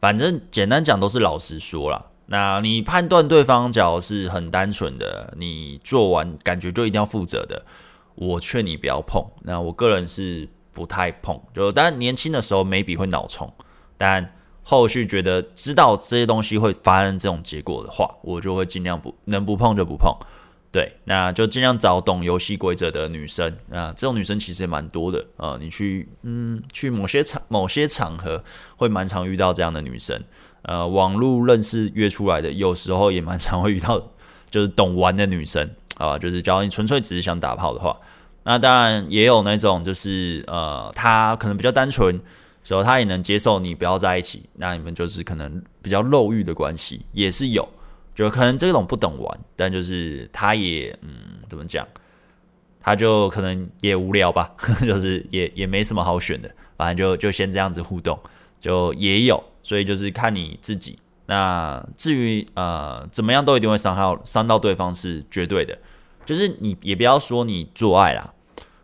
[0.00, 2.06] 反正简单讲都是老实说啦。
[2.26, 7.66] 那你判断对方假如是很单纯的，你做完感觉就一定要负责的，
[8.14, 9.22] 我劝你不要碰。
[9.42, 13.50] 那我个人是不太碰，就当然年轻的时候 maybe 会脑冲，
[13.96, 14.32] 但。
[14.66, 20.10] 后续觉得知道这些东西会发生这种结果的话，我就会尽量不能不碰就不碰。
[20.72, 25.58] 对，那就尽量找懂游戏规则的女生啊，这种女生其实也蛮多的啊。
[25.60, 28.42] 你去嗯去某些场某些场合
[28.78, 30.18] 会蛮常遇到这样的女生。
[30.62, 34.02] 呃，网络认识约出来的，有时候也蛮常会遇到，
[34.48, 36.18] 就是懂玩的女生啊。
[36.18, 37.94] 就是假如你纯粹只是想打炮的话，
[38.44, 42.20] 那当然也有那种就是呃，他可能比较单纯。
[42.66, 47.68] 时候他也能接受你不要在一起，那你们就是可能比较肉欲的关系也是有，
[48.14, 51.10] 就可能这种不懂玩，但就是他也嗯
[51.46, 51.86] 怎么讲，
[52.80, 58.18] 他就可能也无聊吧， 就是也也没什么好选的，反正就就先这样子互动，
[58.58, 60.98] 就也有，所以就是看你自己。
[61.26, 65.76] 那至于呃怎么样都一定会伤害伤到对方是绝对的，
[66.24, 68.32] 就是你也不要说你做爱啦。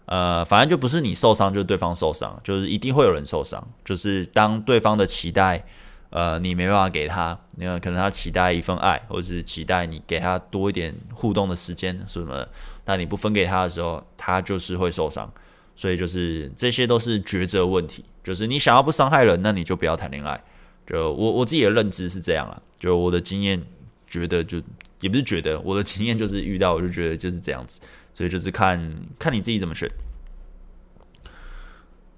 [0.06, 3.64] 呃，反正就不是你受伤，就是对方受伤，就是一定会有人受伤。
[3.84, 5.64] 就是当对方的期待，
[6.10, 12.48] 呃，你没办法给他，那可能他期待一份爱，或者是期待你给他多一点互动的时间什么的，
[12.82, 15.32] 但你不分给他的时候，他就是会受伤。
[15.76, 18.04] 所以就是这些都是抉择问题。
[18.24, 20.42] 就是你想要不伤害人，那你就不要谈恋爱。
[20.86, 23.62] 就我我自己的认知是这样啦，就我的经验
[24.08, 24.60] 觉得就
[25.00, 27.80] 也不是觉得，我的经验就是遇到我就觉得就是这样子。
[28.12, 29.88] 所以就是看看你自己怎么选。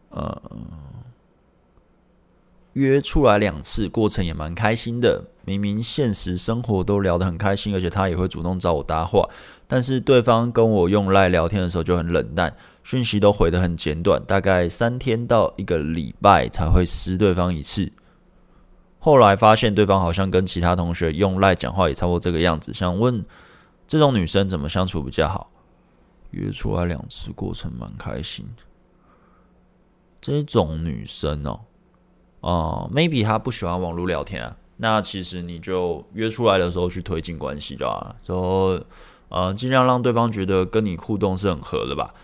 [0.08, 0.42] 呃，
[2.72, 5.24] 约出来两次，过程也蛮开心的。
[5.44, 9.28] 明明现实生活都聊得很开心，而且他也会主动找我搭话，
[9.66, 17.90] 但是对方跟我用赖聊天的时候就很冷淡，讯息都回得很简短，大概三天到一个礼拜才会私对方一次。
[19.04, 23.24] 后来发现对方好像跟其他同学用赖讲话也差不多这个样子，想问
[23.88, 25.50] 这种女生怎么相处比较好？
[26.30, 28.62] 约出来两次，过程蛮开心的。
[30.20, 31.60] 这种女生哦，
[32.42, 34.56] 哦、，maybe 她不喜欢网络聊天啊。
[34.76, 38.80] 那其实你就约出来的时候去推进关系就好了，然后
[39.30, 42.14] 呃，尽量让对方觉得跟你互动是很合的吧。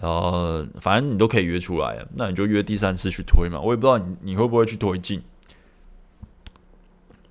[0.00, 3.58] 然后反正你都可以约出来，那你就约第三次去推嘛。
[3.58, 5.20] 我也不知道你你会不会去推进，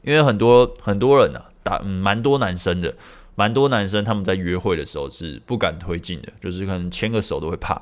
[0.08, 2.96] 因为很多很多人啊，打嗯蛮多男生的。
[3.36, 7.80] 蛮多男生他们在约会的时候是不敢推进的，就是可能牵个手都会怕，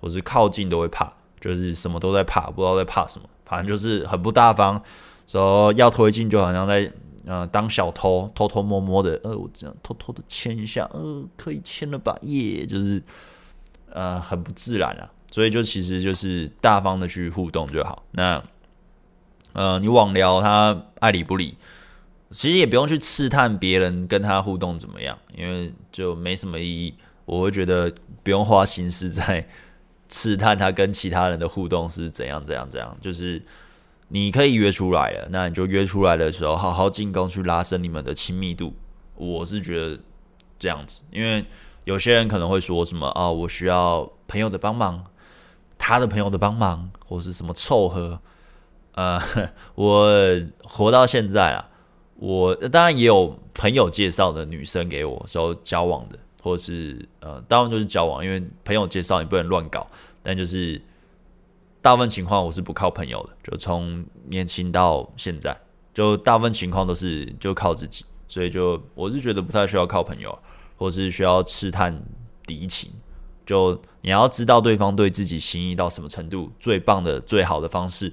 [0.00, 4.82] 或是靠近都会怕，就是什么都在怕，不知道在怕什么，反正就是很不大方。
[5.28, 6.92] 说要推进就好像在
[7.24, 12.18] 呃当小偷，偷偷摸摸的，呃我这样偷偷的牵一下，呃可以牵了吧？
[12.22, 13.00] 耶，就是
[13.92, 15.08] 呃很不自然啊。
[15.30, 18.02] 所以就其实就是大方的去互动就好。
[18.10, 18.42] 那
[19.56, 21.56] 呃你网聊他爱理不理。
[22.32, 26.92] 其实也不用去刺探别人跟他互动怎么样，因为就没什么意义。
[27.24, 27.92] 我会觉得
[28.24, 29.48] 不用花心思在
[30.08, 32.96] 刺探他跟其他人的互动是怎样怎样怎样。
[33.00, 33.40] 就是
[34.08, 38.74] 你可以约出来了，那你就约出来的时候好好进攻去拉伸你们的亲密度。
[39.14, 39.98] 我是觉得
[40.58, 41.44] 这样子，因为
[41.84, 45.04] 有些人可能会说什么啊，我需要朋友的帮忙，
[45.78, 48.20] 他的朋友的帮忙，或是什么凑合。
[48.96, 49.20] 呃，
[49.76, 50.10] 我
[50.64, 51.70] 活到现在啊。
[52.18, 59.86] 我当然也有朋友介绍的女生给我时候交往的，或是呃，当然就是交往，因为朋友介绍你不能乱搞。
[60.22, 60.80] 但就是
[61.82, 65.54] 大部分情况我是不靠朋友的，就从年轻到现在，
[65.92, 70.36] 就大部分情况都是就靠自己，所以就我是觉得不太需要靠朋友，
[70.78, 72.02] 或是需要试探
[72.46, 72.90] 敌情。
[73.44, 78.10] 就你要知道对方对自己心意到什么程度，最棒的、最好的方式。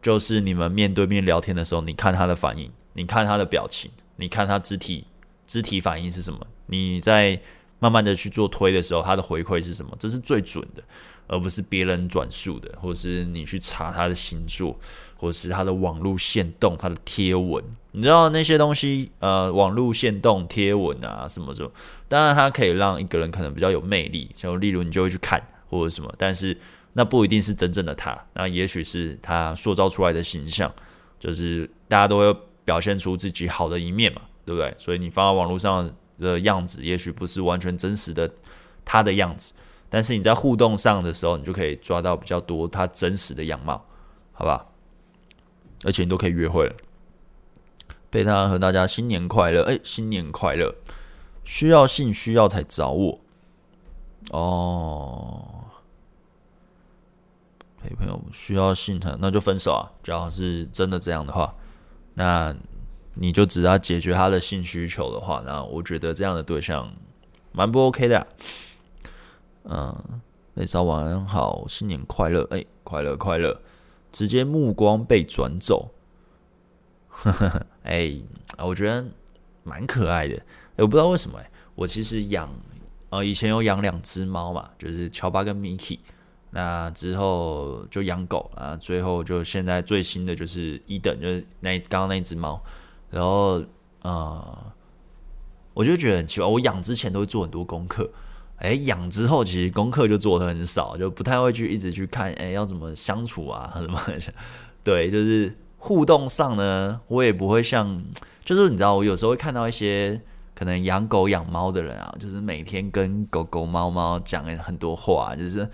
[0.00, 5.04] 就是你们面对面聊天的时候，你看他的反应，你看他的表情，你看他肢体
[5.46, 7.40] 肢体反应是什么，你在
[7.78, 10.82] 慢慢的去做推的时候，他的回馈是什么，这是最准的。
[11.30, 14.74] 而不是别人转述的，或是你去查他的星座，
[15.14, 21.70] 或是他的网络线动、他的贴文，你知道那些东西，呃，网络线动、贴文啊什么什么，
[22.08, 25.38] 当然它可以让一个人可能比较有魅力，就例如你就会去看
[25.68, 26.56] 或者什么，但是
[26.92, 30.72] 那不一定是真正的他，那也许是他塑造出来的形象，
[31.20, 34.74] 就是大家都会表现出自己好的一面嘛，对不对？
[34.78, 38.30] 所以你放在网络上的样子，也许不是完全真实的
[38.84, 39.52] 他的样子。
[39.88, 43.84] 但是你在互动上的时候，你就可以抓到比较多他真实的样貌，
[44.32, 44.66] 好吧？
[45.84, 46.74] 而且你都可以约会了。
[48.10, 49.62] 贝塔和大家新年快乐！
[49.62, 50.74] 哎，新年快乐！
[51.44, 53.20] 需要性需要才找我
[54.30, 55.57] 哦。
[57.88, 59.88] 女朋友需要性疼那就分手啊！
[60.02, 61.54] 只要是真的这样的话，
[62.14, 62.54] 那
[63.14, 66.92] 你就只要解决他的性需求的话，那我觉得这样的对象
[67.52, 68.26] 蛮不 OK 的。
[69.64, 70.20] 嗯，
[70.54, 72.46] 美少晚安好，新年快乐！
[72.50, 73.60] 哎，快乐快乐！
[74.12, 75.90] 直接目光被转走，
[77.08, 78.14] 呵 呵哎，
[78.58, 79.04] 我觉得
[79.62, 80.34] 蛮可爱的。
[80.34, 82.50] 哎，我不知道为什么，哎，我其实养，
[83.10, 86.00] 呃，以前有养两只猫嘛，就是乔巴跟米奇。
[86.50, 92.60] 那之后就养狗啊，最后就现在最新的就是一等，就是那刚刚那只猫。
[93.10, 93.62] 然后，
[94.02, 94.58] 呃，
[95.74, 98.10] 我就觉得很奇怪，我养之前都会做很多功课。
[98.56, 104.00] 哎，养之后其实功课就做的很少，就不太会去一直去看，哎，要怎么相处啊， 什么？
[104.82, 107.96] 对，就是互动上呢，我也不会像，
[108.44, 110.20] 就是你知道，我有时候会看到一些
[110.56, 115.68] 可能养狗养猫的人啊，就是每天跟狗狗猫猫讲很多话，就是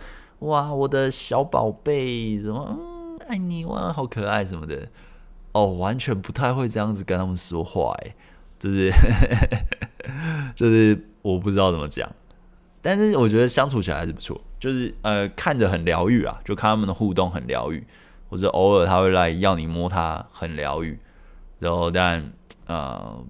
[0.45, 4.89] 哇，我的小宝贝，怎么，嗯，爱你哇，好可爱什么的，
[5.53, 8.15] 哦，完全不太会这样子跟他们说话，哎，
[8.59, 8.91] 就是
[10.55, 12.11] 就是我不知道怎么讲。
[12.83, 17.83] 但是我觉得相处起来还是不错，就是呃看着很疗愈啊，就看他们的互动很疗愈，
[18.29, 20.99] 或者偶尔他会来要你摸他，很疗愈。
[21.59, 22.31] 然后但
[22.67, 23.25] 呃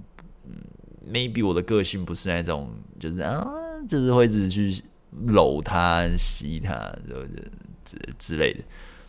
[1.09, 3.47] ，maybe 我的个性不是那种，就是啊，
[3.89, 4.83] 就是会一直去
[5.27, 6.75] 搂他、吸他，
[7.09, 7.15] 就
[7.85, 8.61] 之之类的。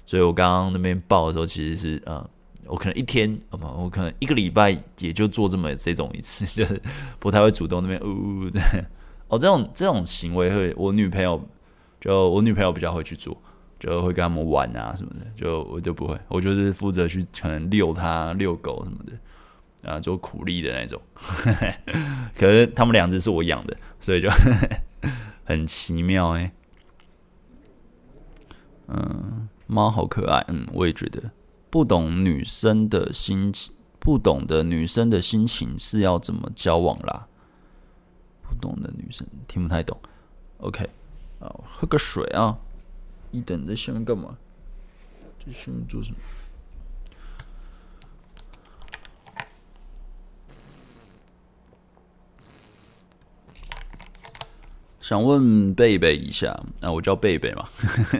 [0.05, 2.29] 所以我刚刚那边抱的时候，其实是呃，
[2.67, 6.79] 我可能一天，我可能一个礼拜也就做这么这种一次， 就是
[7.19, 8.59] 不太会主动那边呜呜的。
[9.27, 11.43] 哦，这种这种行为会，我女朋友
[11.99, 13.35] 就我女朋友比较会去做，
[13.79, 21.01] 就会跟他们玩啊什么的，就我就不会，我就是负责去可能遛它、遛狗什么的，啊，做苦力的那种。
[22.37, 24.29] 可是他们两只是我养的，所以就
[25.45, 26.53] 很奇妙哎。
[28.87, 31.31] 嗯，猫好可爱，嗯，我也觉得。
[31.69, 37.27] 不懂女生的心情，不懂的女生的心情是要怎么交往啦？
[38.41, 39.99] 不懂的女生听不太懂
[40.59, 40.89] ，OK，
[41.39, 42.57] 啊，喝个水啊。
[43.31, 44.37] 你等在下面干嘛？
[45.45, 46.17] 在下面做什么？
[55.05, 56.49] 想问贝贝一下，
[56.81, 57.63] 啊，我叫贝贝嘛，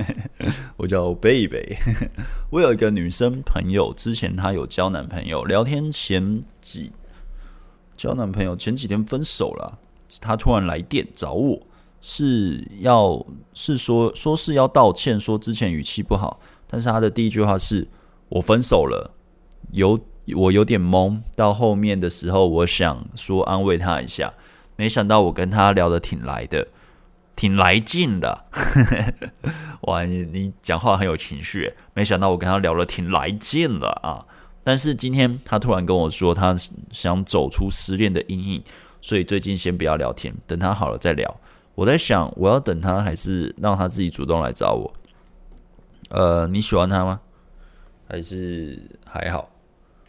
[0.77, 1.75] 我叫贝贝。
[2.51, 6.91] 我有一个女生朋友，之前她有交男朋友，聊天前几
[7.97, 9.79] 交男朋友前几天分手了。
[10.21, 11.59] 她突然来电找我，
[12.01, 13.25] 是要
[13.55, 17.87] 是说说是要道歉，说之前语气不好，但是她的第一句话是
[18.29, 19.09] “我分手了”，
[19.73, 19.99] 有
[20.35, 21.19] 我有点懵。
[21.35, 24.31] 到后面的时候，我想说安慰她一下，
[24.75, 26.67] 没想到我跟他聊得挺来的，
[27.35, 28.45] 挺来劲的。
[29.81, 34.25] 哇，你你讲话很有情绪，没想到我跟他聊得挺来劲的啊！
[34.63, 36.55] 但是今天他突然跟我说，他
[36.91, 38.63] 想走出失恋的阴影。
[39.01, 41.39] 所以最近先不要聊天，等他好了再聊。
[41.75, 44.91] 我在想，我要等他，还是让他自己主动来找我？
[46.09, 47.19] 呃，你喜欢他吗？
[48.09, 49.51] 还是还好？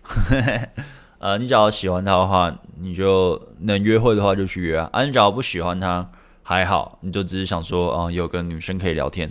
[1.18, 4.88] 呃，你假如喜欢他的话，你就能约会的话就去约啊。
[4.92, 6.10] 啊，你假如不喜欢他，
[6.48, 9.28] 还好，你就只是想说，啊、有个女生可以聊天，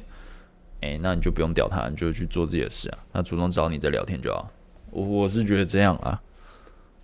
[0.82, 2.98] 哎，那你就不用屌他，你就去做自己的事啊。
[3.14, 4.52] 他主动找你再聊天就好。
[4.92, 6.22] 我我是觉得这样啊。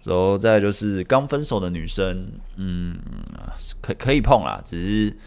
[0.04, 3.00] 然后再就是刚分手的女生，嗯，
[3.80, 5.18] 可可以碰啦，只是，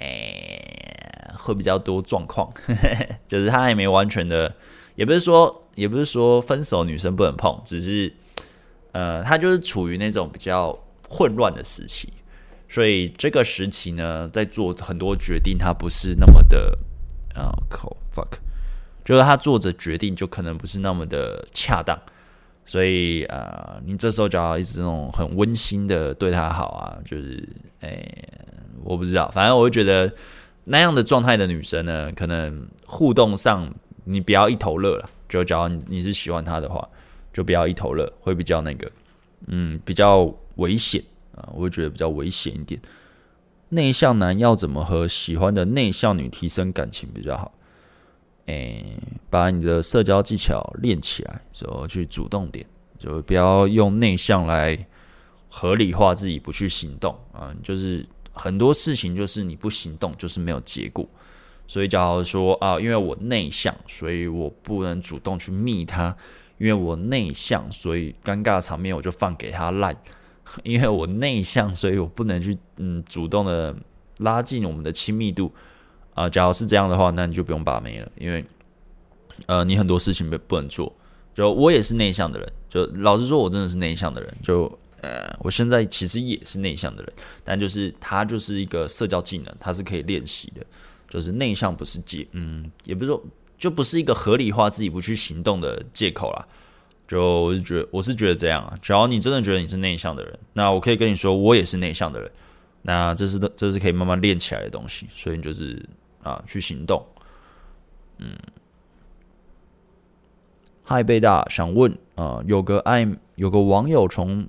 [0.00, 2.52] 哎，会比较多状况，
[3.28, 4.52] 就是她还没完全的，
[4.96, 8.12] 也不是说，也不是说分手女生不能碰，只是，
[8.90, 10.76] 呃，她就是处于那种比较
[11.08, 12.12] 混乱的时期，
[12.68, 16.78] 所以这个时期呢，在做很多决定，他不是那么的，
[17.34, 18.38] 啊，靠，fuck，
[19.04, 21.96] 就是他做着决定就可能不是那么的恰当，
[22.64, 27.48] 所以啊、呃，你这时候就要一直那种很温馨的对他好啊，就是
[27.80, 28.28] 诶、
[28.82, 30.12] 我不知道，反正我就觉得
[30.64, 33.72] 那样的状态的女生呢，可能互动上
[34.04, 36.86] 你不要一头热了，就假如你你是喜欢她的话，
[37.32, 38.90] 就不要一头热，会比较那个，
[39.46, 41.00] 嗯，比较危险。
[41.36, 42.80] 啊，我会觉得比较危险一点。
[43.68, 47.52] 内向男要怎么和喜欢的内向女提升感情比较好？
[48.46, 48.96] 诶、
[49.28, 52.64] 把你的社交技巧练起来，之后去主动点，
[52.96, 54.86] 就不要用内向来
[55.48, 57.52] 合理化自己不去行动啊。
[57.62, 61.04] 就是很多事情就是你不行动就是没有结果。
[61.66, 66.14] 所以假如说啊，因为我内向，所以我不能主动去密他；
[66.58, 70.00] 因为我内向，所以尴尬场面我就放给他烂。
[70.64, 73.74] 因为我内向，所以我不能去嗯主动的
[74.18, 75.52] 拉近我们的亲密度
[76.14, 78.44] 啊、假如是这样的话，那你就不用把妹了，因为
[79.46, 80.90] 呃你很多事情不不能做。
[81.34, 84.34] 就我也是内向的人，就老实说，我真的是内向的人。
[84.42, 84.64] 就
[85.02, 87.12] 呃我现在其实也是内向的人，
[87.44, 90.64] 但就是它就是一个社交技能，它是可以练习的。
[91.10, 93.22] 就是内向不是借嗯，也不是说
[93.58, 96.48] 就不是一个合理化自己不去行动的借口啦。
[97.06, 98.76] 就我是觉得，我是觉得这样啊。
[98.82, 102.30] 只要你真的觉得你是内向的人，那我可以跟你说，我也是内向的人。
[102.82, 105.84] 那这是这是可以慢慢练起来的东西，所以你就是
[106.22, 107.04] 啊，去行动。
[108.18, 108.36] 嗯，
[110.84, 114.46] 嗨，贝大想问啊，有个爱有个网友从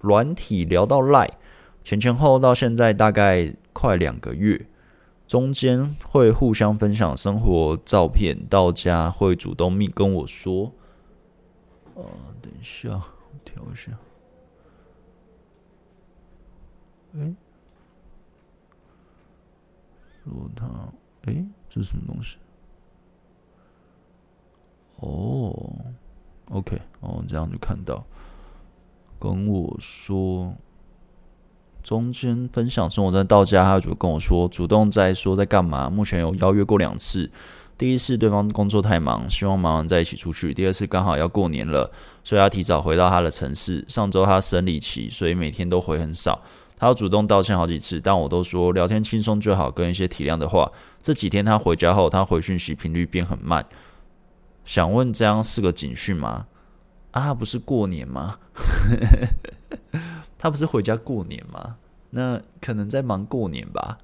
[0.00, 1.30] 软体聊到赖，
[1.84, 4.66] 前前后后到现在大概快两个月，
[5.26, 10.72] 中间会互相分享生活照片，到家会主动密跟我说。
[11.96, 12.02] 啊，
[12.40, 13.92] 等一下，我调一下。
[17.14, 17.34] 哎，
[20.24, 20.66] 说他，
[21.26, 22.38] 哎，这是什么东西？
[25.00, 25.52] 哦
[26.50, 28.04] ，OK，哦，这样就看到。
[29.18, 30.54] 跟我说，
[31.82, 35.90] 中间分享生活在到家，他就跟我说，主动在说在干嘛。
[35.90, 37.30] 目前有邀约过两次。
[37.82, 40.54] 第一次对方工作太忙，希望忙完再一起出去。
[40.54, 41.90] 第二次刚好要过年了，
[42.22, 43.84] 所以要提早回到他的城市。
[43.88, 46.40] 上周他生理期，所以每天都回很少。
[46.76, 50.70] 他要主动道歉好几次，但我都说聊天轻松就好，跟一些体谅的话。
[51.02, 53.66] 这几天他回家后，他回讯息频率变很慢。
[54.64, 56.46] 想问这样是个警讯吗？
[57.10, 58.38] 啊，不是过年吗？
[60.38, 61.74] 他不是回家过年吗？
[62.10, 63.98] 那可能在忙过年吧。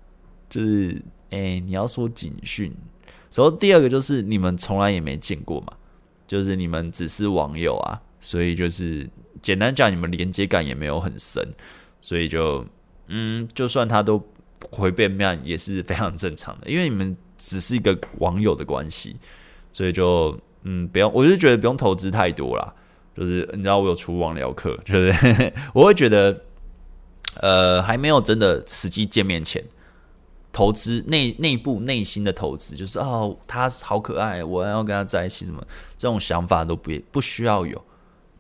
[0.51, 1.01] 就是，
[1.31, 2.75] 诶、你要说警讯。
[3.35, 5.69] 然后第二个就是你们从来也没见过嘛，
[6.27, 9.09] 就是你们只是网友啊，所以就是
[9.41, 11.47] 简单讲，你们连接感也没有很深，
[12.01, 12.65] 所以就
[13.07, 14.21] 嗯，就算他都
[14.71, 19.17] 回变面也是非常正常的，因为你们只是一个网友的关系，
[19.71, 22.75] 所以就嗯，不用，我就觉得不用投资太多啦，
[23.17, 26.45] 就是你知道我有出网聊课，就是 我会觉得
[27.41, 29.63] 呃还没有真的实际见面前。
[30.59, 35.65] 投资内内部内心的投资，就是哦，他好可爱，我要跟他在一起，什么
[35.97, 37.81] 这种想法都不不需要有，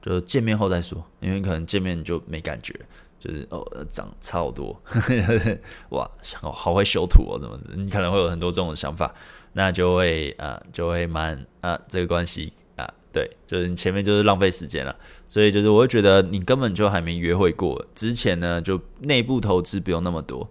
[0.02, 2.74] 就是见面后再说，因为可能见面就没感觉，
[3.20, 4.76] 就是哦长差好多，
[5.90, 9.14] 哇，好好会修图哦，怎么的，你可能会有很多这种想法，
[9.52, 14.92] 那就会啊就会蛮啊这个关系啊，对，就是你前面就是浪费时间了，
[15.28, 20.50] 所以就是我会觉得你根本就还没约会过，之前呢就内部投资不用那么多。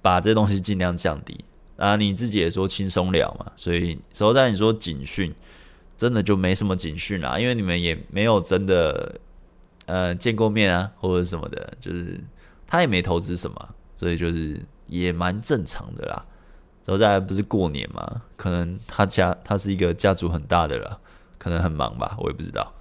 [0.00, 1.44] 把这东西尽量降低
[1.76, 1.96] 啊！
[1.96, 5.34] 你自己也说轻松聊嘛，所以实在你说警讯，
[5.96, 9.20] 真的就没什么警讯啦，因为你们也没有真的
[9.86, 12.18] 呃见过面啊，或者什么的，就是
[12.66, 16.24] 他也没投资什么，所以就是也蛮正常的啦。
[16.86, 20.98] 实在不是过年嘛，可能他家他是一个家族很大的了，
[21.36, 22.72] 可能很忙吧，我也不知道。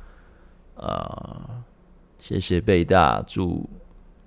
[0.75, 1.63] 啊，
[2.17, 3.69] 谢谢贝大，祝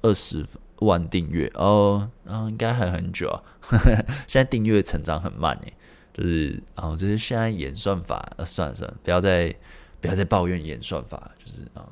[0.03, 0.45] 二十。
[0.81, 3.43] 万订阅哦，然、后应该还很久啊。
[4.27, 5.73] 现在订阅成长很慢诶，
[6.13, 9.55] 就是啊，就是现在演算法，呃、啊，算了算了，不要再
[10.01, 11.87] 不要再抱怨演算法，就是啊，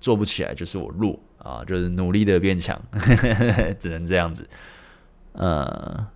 [0.00, 2.80] 做不起来就是我弱啊，就是努力的变强，
[3.78, 4.48] 只能这样子。
[5.32, 6.06] 呃，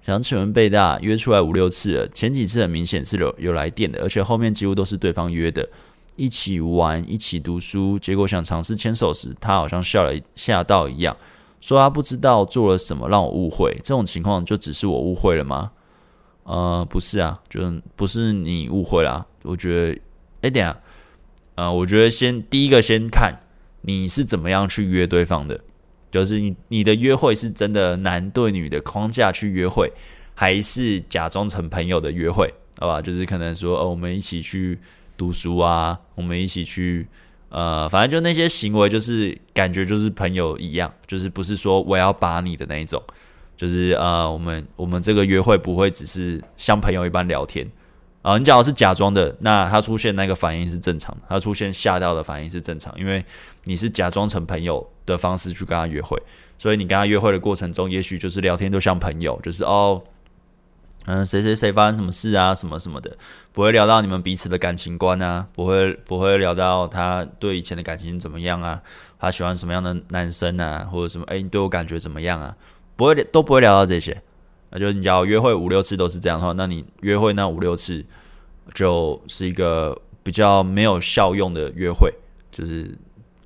[0.00, 5.68] 想请问贝大约出来五六次了，前几次很明显是有有来电的，而且后面几乎都是对方约的。
[6.16, 11.16] 一起玩，一起读书，结果想尝试牵手时，他好像吓了吓到一样，
[11.60, 13.72] 说他不知道做了什么让我误会。
[13.82, 15.72] 这种情况就只是我误会了吗？
[16.44, 17.60] 呃，不是啊，就
[17.96, 19.24] 不是你误会啦。
[19.42, 20.00] 我觉得，
[20.42, 20.80] 哎，等下，
[21.54, 23.40] 呃，我觉得先第一个先看
[23.82, 25.60] 你是怎么样去约对方的，
[26.10, 29.92] 就是你你的约会是真的男对女的框架去约会，
[30.34, 33.00] 还是假装成朋友的约会，好吧？
[33.00, 34.78] 就是可能说，哦，我们一起去
[35.20, 37.06] 读书啊，我们一起去，
[37.50, 43.02] 呃，反正就那些行为，就是感觉就是朋友一样，就是不是说我要把你的那一种，
[43.54, 47.70] 就是呃，我们我们这个约会不会只是像朋友一般聊天。
[48.22, 53.22] 啊，你假如是假装的，那他出现那个反应是正常的，他出现吓到的反应是正常，因为
[53.64, 56.18] 你是假装成朋友的方式去跟他约会，
[56.58, 60.02] 所以你跟他约会的过程中，也许就是聊天都像朋友，就是哦，
[61.06, 63.16] 嗯，谁谁谁发生什么事啊，什么什么的，
[63.52, 68.80] 不会聊到你们彼此的感情观啊，不会不会聊到他对以前的感情怎么样啊，
[69.18, 72.54] 他喜欢什么样的男生啊，或者什么，哎，你对我感觉怎么样啊，
[72.96, 74.20] 不会都不会聊到这些。
[74.70, 78.04] 那就是你只要约会五六次都是这样的话，那你约会那五六次
[78.74, 82.12] 就是一个比较没有效用的约会。
[82.52, 82.96] 就是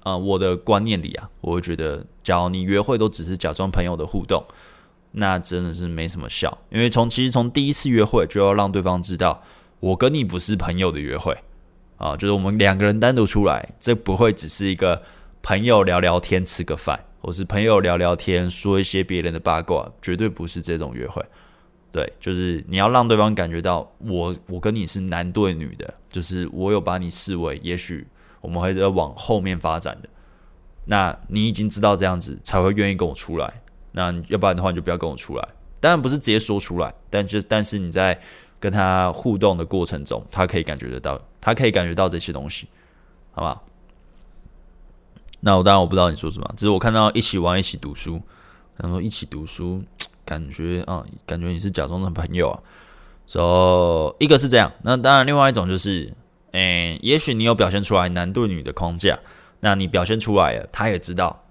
[0.03, 4.45] 啊、我的观念里啊，我会觉得，假如你约会都只是假装朋友的互动，
[5.15, 6.57] 那真的是没什么效。
[6.71, 9.43] 因为从其实从第一次约会就要让对方知道，
[9.81, 11.37] 我跟你不是朋友的约会
[11.97, 15.03] 啊，就是我们两个人单独出来，这不会只是一个
[15.43, 17.05] 朋友聊聊天、吃个饭。
[17.25, 21.25] 或是朋友聊聊天，说一些别人的八卦，绝对不是这种约会。
[21.91, 28.07] 对，就是你要让对方感觉到我我跟你是男对女的，就是我有把你视为，也许
[28.43, 30.09] 我们会再往后面发展的。
[30.85, 33.63] 那你已经知道这样子才会愿意跟我出来，
[33.97, 35.49] 那要不然的话你就不要跟我出来。
[35.81, 38.19] 当然不是直接说出来，但就但是你在
[38.59, 42.67] 跟他互动的过程中，他可以感觉得到，他可以感觉到这些东西，
[43.33, 43.65] 好不好？
[45.41, 48.19] 那我当然我不知道你说什么，只是我看到一起玩、一起读书，
[48.79, 49.83] 然后一起读书，
[50.25, 52.57] 感觉啊，感觉你是假装成朋友啊。
[53.27, 56.11] 所以一个是这样，那当然另外一种就是，
[56.53, 59.19] 诶，也许你有表现出来男对女的框架，
[59.61, 61.44] 那你表现出来了，他也知道。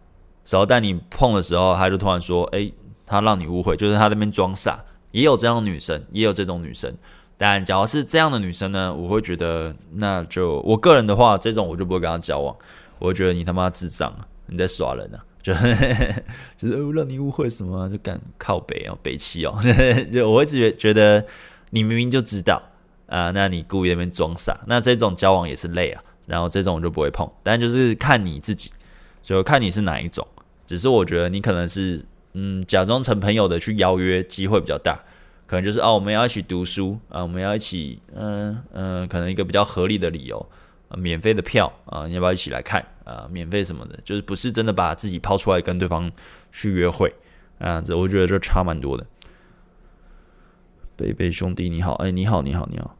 [0.50, 2.74] 然后但你碰的时候，他就突然说，诶，
[3.06, 6.94] 他让你误会，就是他那边装傻，也有这样的女生，也有这种女生。
[7.38, 12.56] 但假如是这样的女生呢，我会觉得，那就我个人的话，这种我就不会跟她交往。
[13.00, 14.14] 我会觉得你他妈智障，
[14.48, 15.20] 你在耍人啊！
[15.42, 15.54] 就
[16.56, 19.60] 就是让你误会什么，就敢靠北哦，北七哦，
[20.14, 21.26] 就我一直觉觉得
[21.72, 22.62] 你明明就知道
[23.08, 26.02] 啊，那你故意那边装傻，那这种交往也是累啊。
[26.26, 28.72] 然后这种我就不会碰，但就是看你自己，
[29.22, 30.26] 就看你是哪一种。
[30.66, 35.00] 只是我觉得你可能是嗯，假装成朋友的去邀约，机会比较大，
[35.46, 40.46] 可能就是哦，我们要一起读书啊，我们要一起嗯嗯，可能一个比较合理的理由。
[40.96, 43.28] 免费的票啊，你要不要一起来看啊？
[43.32, 46.12] 免费什么的，就是不是真的把自己抛出来跟对方
[46.52, 47.12] 去约会
[47.58, 47.82] 啊？
[47.82, 49.04] 这我觉得就差蛮多的。
[50.96, 52.96] 贝贝兄弟你好，哎，你好，你好，你好。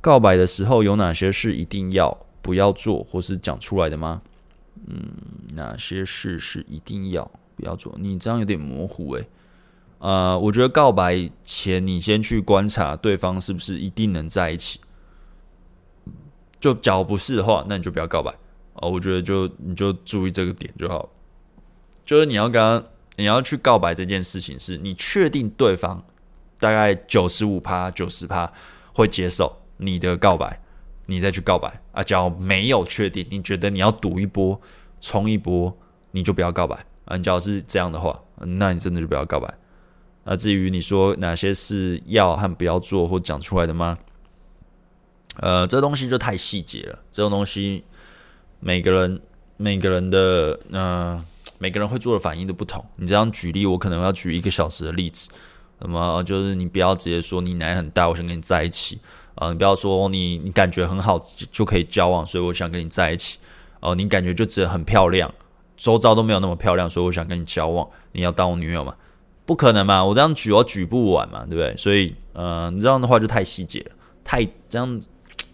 [0.00, 4.22] 告白的时候有哪些事一定要不要做，或是讲出来的吗？
[4.86, 5.10] 嗯，
[5.54, 7.94] 哪些事是一定要不要做？
[7.98, 9.28] 你这样有点模糊诶。
[9.98, 14.80] 呃，我觉得告白前你先去观察对方是不是一定能在一起。
[16.60, 18.34] 就假如不是的话，那你就不要告白
[18.74, 18.90] 哦。
[18.90, 21.08] 我觉得就你就注意这个点就好。
[22.04, 22.84] 就是你要跟他，
[23.16, 26.04] 你要去告白这件事情，是你确定对方
[26.58, 28.52] 大概九十五趴、九十趴
[28.92, 30.60] 会接受你的告白，
[31.06, 32.02] 你再去告白啊。
[32.04, 34.60] 假如没有确定，你觉得你要赌一波、
[35.00, 35.76] 冲一波，
[36.10, 37.16] 你就不要告白啊。
[37.16, 39.52] 你假如是这样的话，那你真的就不要告白。
[40.24, 43.98] 那至于你说哪些是要和不要做或讲出来的吗？
[45.36, 46.98] 呃，这东西就太细节了。
[47.12, 47.84] 这种东西，
[48.58, 49.20] 每个人
[49.56, 51.24] 每个人的呃，
[51.58, 52.84] 每个人会做的反应都不同。
[52.96, 55.30] 你这样举例，我可能要举一个小时的例子。
[55.78, 58.98] 那么就是你不要直接说你奶很大，我想跟你在一起
[59.36, 59.52] 啊、呃。
[59.52, 61.18] 你不要说你你感觉很好
[61.50, 63.38] 就可以交往，所以我想跟你在一起。
[63.80, 65.32] 哦、你感觉就只很漂亮，
[65.76, 67.88] 周遭都没有那么漂亮，所以我想跟你交往。
[68.12, 68.94] 你要当我女友吗？
[69.44, 70.04] 不可能嘛！
[70.04, 71.76] 我这样举我举不完嘛，对不对？
[71.76, 73.92] 所以呃，你这样的话就太细节了，
[74.24, 75.00] 太这样。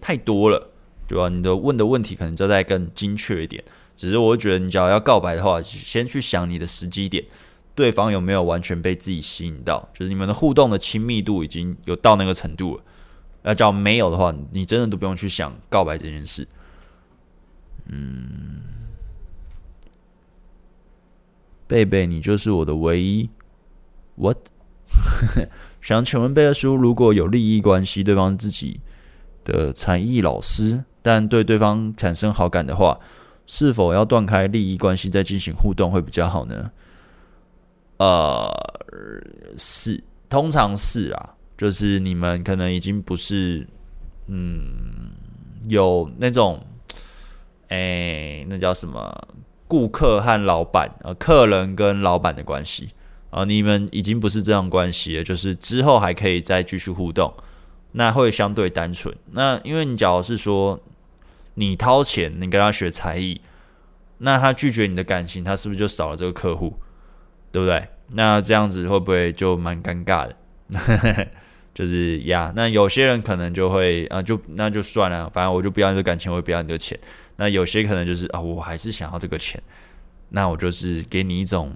[0.05, 0.71] 太多了，
[1.07, 1.29] 对吧？
[1.29, 3.63] 你的问的问题可能就再更精确一点。
[3.95, 7.25] 只是我觉得，你只要要告白的话，先去想你的时机点，
[7.73, 12.83] 对方有没有完全被自己吸引到，就是你们的互动的亲密度已经有到那个程度了。
[13.43, 16.47] 要叫没有的话，你真的都不用去想告白这件事。
[17.87, 18.63] 嗯，
[21.67, 23.29] 贝贝，你就是我的唯一。
[24.17, 24.39] What？
[25.81, 28.81] 想请问贝尔叔，如果有利益关系，对方自己。
[29.45, 33.01] 的才艺老师，但对对方产生好感的话，
[33.45, 36.71] 是否要断开利益关系再进行互动会比较好呢？
[37.99, 38.49] 呃，
[39.59, 43.65] 是，通常是啊，就是你们可能已经不是，
[44.27, 45.13] 嗯，
[45.69, 46.61] 有那种，
[47.69, 49.29] 哎，那叫什么？
[49.69, 52.89] 顾客和老板，呃，客人跟老板的关系，
[53.31, 57.33] 啊，你们已经不是这样关系了，就是之后还可以再继续互动，
[57.93, 59.17] 那会相对单纯。
[59.31, 60.81] 那因为你假如是说
[61.55, 63.41] 你掏钱，你跟他学才艺，
[64.19, 66.75] 那他拒绝你的感情，他是不是就少了这个客户？
[67.53, 67.87] 对不对？
[68.09, 70.35] 那这样子会不会就蛮尴尬的？
[71.75, 76.99] 就是呀，那有些人可能就会啊，就那就算了，反正我就不要你的感情，我也不要你的钱。
[77.37, 79.61] 那有些可能就是啊，我还是想要这个钱，
[80.29, 81.75] 那我就是给你一种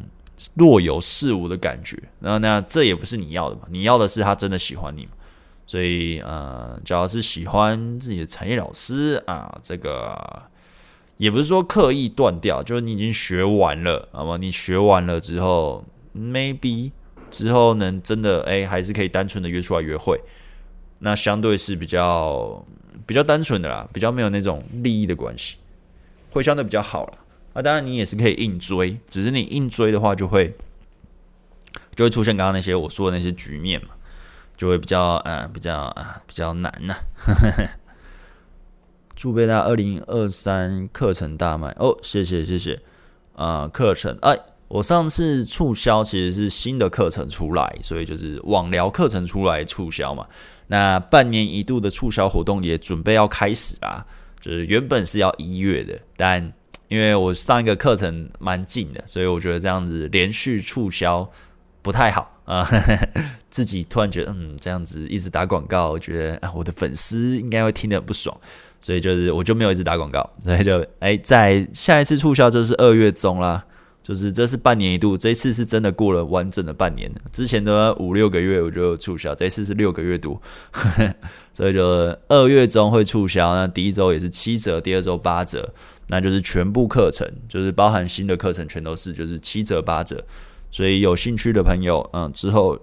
[0.55, 1.97] 若有似无的感觉。
[2.19, 3.63] 那那这也不是你要的嘛？
[3.71, 5.13] 你要的是他真的喜欢你嘛？
[5.67, 10.43] 所以呃，只要是喜欢自己的产业老师啊，这个
[11.17, 14.37] 也不是说刻意断掉，就是你已经学完了，好吗？
[14.37, 15.83] 你学完了之后
[16.15, 16.93] ，maybe。
[17.37, 20.19] 之后能真的哎、还是可以单纯的约出来约会，
[21.01, 22.65] 那相对是比较
[23.07, 25.59] 比较单纯的啦，比较没有那种利益的关系，
[26.31, 27.19] 会相对比较好了。
[27.53, 30.57] 那当然你也是可以硬追，只是你硬追的话，就会
[31.95, 33.91] 就会出现刚刚那些我说的那些局面嘛，
[34.57, 37.77] 就会比较啊、呃、比较啊、比较难呐、啊。
[39.15, 42.81] 祝贝大二零二三课程大卖哦，谢谢谢谢
[43.35, 44.39] 啊，课程哎。
[44.69, 50.27] 我上次促销其实是新的课程出来，所以就是网聊课程出来促销嘛。
[50.67, 54.05] 那半年一度的促销活动也准备要开始啦，
[54.41, 56.53] 就是原本是要一月的，但
[56.89, 61.31] 因为我上一个课程蛮近的，所以我觉得这样子连续促销
[61.83, 62.69] 不太好啊。
[63.49, 68.37] 自己突然觉得，嗯，这样子一直打广告，我觉得啊，我的粉丝应该会听得很不爽，
[68.81, 73.65] 所以就是我就没有一直打广告，所以就哎，在下一次促销就是二月中啦。
[74.07, 77.11] 就是这是半年一度，这一次是真的过了完整的半年。
[77.33, 80.41] 之前的五六个月我就促销，这一次是六个月多，
[81.53, 83.57] 所以就二月中会促销。
[83.57, 85.69] 那第一周也是七折，第二周八折，
[86.07, 90.25] 那就是全部课程，就是包含新的课程全都是就是七折八折。
[90.71, 92.79] 所以有兴趣的朋友，嗯，之后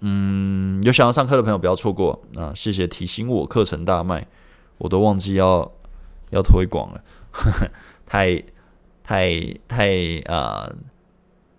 [0.00, 2.52] 嗯有想要上课的朋友不要错过啊！
[2.54, 4.26] 谢谢提醒我，课程大卖，
[4.76, 5.72] 我都忘记要
[6.28, 7.02] 要推广了，
[8.04, 8.44] 太。
[9.04, 9.88] 太太
[10.24, 10.76] 啊、呃，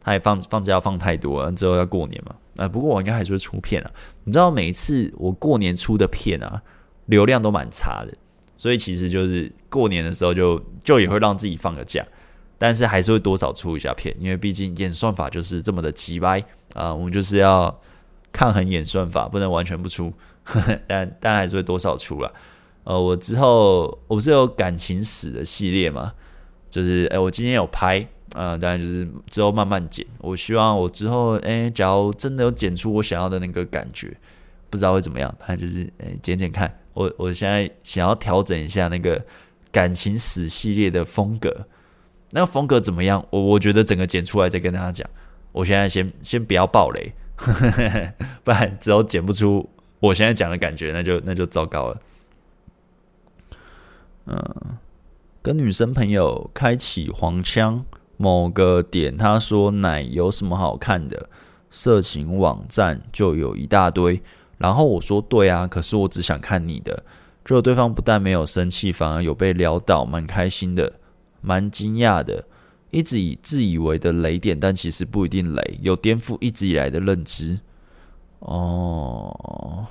[0.02, 2.36] 太放放假要放太多了，之后要过年嘛。
[2.58, 3.92] 啊、不过我应该还是会出片啊。
[4.24, 6.62] 你知道每一次我过年出的片啊，
[7.06, 8.14] 流量都蛮差的，
[8.58, 12.06] 所以其实就是过年的时候就就也会让自己放个假，
[12.58, 16.42] 但是还是会多少出一下片，因为毕竟演算法就是这么的机掰
[16.74, 17.78] 啊，我们就是要
[18.32, 22.34] 抗衡演算法，不能完全不出，呵 呵但但还是会多少出了。
[22.86, 26.14] 呃，我之后我不是有感情史的系列吗？
[26.76, 30.06] 就是哎、我今天有拍啊、当然就是之后慢慢剪。
[30.18, 34.14] 我希望我之后哎、欸，假如真的有剪出我想要的那个感觉，
[34.70, 35.34] 不知道会怎么样。
[35.40, 36.78] 反正就是哎、剪剪看。
[36.94, 39.24] 我我现在想要调整一下那个
[39.72, 41.66] 感情史系列的风格，
[42.32, 43.26] 那个风格怎么样？
[43.30, 45.10] 我我觉得整个剪出来再跟大家讲。
[45.54, 47.14] 我现在先先不要爆雷，
[48.44, 49.70] 不然之后剪不出
[50.02, 52.02] 我现在讲的感觉，那就那就糟糕了。
[54.26, 54.78] 嗯。
[55.46, 57.86] 跟女生朋友开启黄腔，
[58.18, 61.30] 某个点他说奶有什么好看的？
[61.70, 64.20] 色情网站就有一大堆。
[64.58, 67.04] 然后我说对啊，可是我只想看你的。
[67.44, 70.94] 结果对方不但没有生气，反而有被撩到，蛮开心的，
[71.42, 72.46] 蛮惊讶的。
[72.90, 77.60] 一直以自以为的雷点，但其实不一定雷，有颠覆一直以来的认知。
[78.40, 79.86] 哦。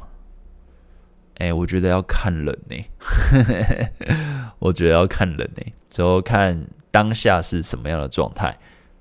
[1.38, 3.92] 哎、我觉得要看人呢、欸，
[4.60, 8.56] 我觉得要看人呢、欸，之后看当下是什么样的状态，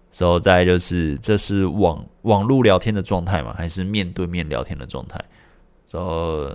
[0.09, 3.53] 之后再就是这是网网络聊天的状态吗？
[3.55, 5.19] 还是面对面聊天的状态？
[5.85, 6.49] 之后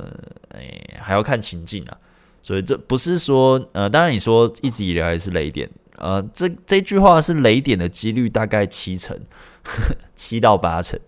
[0.48, 1.96] 哎、还要看情境啊，
[2.42, 9.16] 所以这不是说呃，当然你说一直以来是雷点，呃，这这句话是雷点的几率大概七成，
[10.16, 10.98] 七到八成，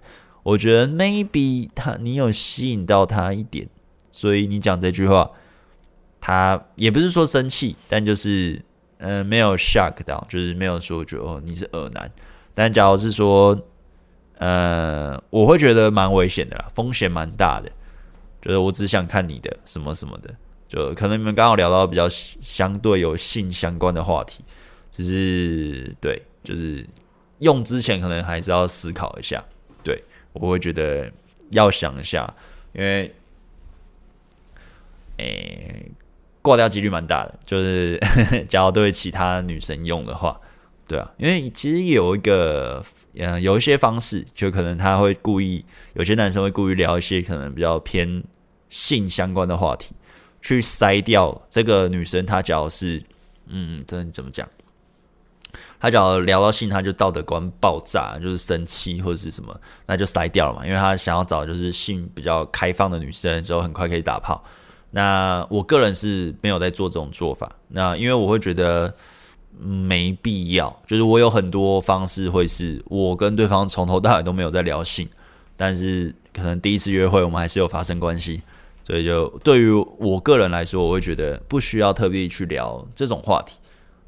[0.45, 3.69] 我觉得 maybe 他你有吸引到他一点。
[4.13, 5.31] 所以你讲这句话，
[6.21, 8.61] 他也不是说生气，但就是
[8.99, 12.11] 呃没有 shock 到，就是没有说觉得哦你是恶男。
[12.55, 13.57] 但假如是说，
[14.39, 17.71] 呃，我会觉得蛮危险的啦，风险蛮大的。
[18.43, 20.35] 就是我只想看你的什么什么的，
[20.67, 24.45] 就可能你们刚好聊到比较相对有性相关的话题，
[24.91, 26.85] 只是对，就是
[27.39, 29.43] 用之前可能还是要思考一下。
[29.85, 30.03] 对，
[30.33, 31.11] 我会觉得
[31.51, 32.35] 要想一下，
[32.73, 33.15] 因为。
[35.21, 35.93] 诶、欸，
[36.43, 38.01] 挂掉几率蛮大的，就是
[38.49, 40.41] 假如对其他女生用的话，
[40.89, 42.83] 对啊，因为其实有一个，
[43.15, 45.65] 嗯，有一些方式，就可能他会故意，
[45.95, 48.23] 有些男生会故意聊一些可能比较偏
[48.69, 49.95] 性相关的话题，
[50.41, 52.25] 去筛掉这个女生。
[52.25, 53.03] 她假如是，
[53.47, 54.49] 嗯，这怎么讲？
[55.81, 60.65] 他只要聊到性，他就道德观爆炸，就是生气或者是什么，那就筛掉了嘛。
[60.65, 64.45] 因为他想要找就是性比较开放的女生，之后很快可以打炮。
[64.91, 67.51] 那我个人是没有在做这种做法。
[67.69, 68.95] 那因为我会觉得
[69.59, 75.09] 没必要，就是我有很多方式会是我跟对方从头到尾都没有在聊性，
[75.57, 78.43] 但是可能第一次约会我们还是有发生关系。
[78.83, 83.57] 所以就对于我个人来说，我会觉得不需要特别去聊这种话题。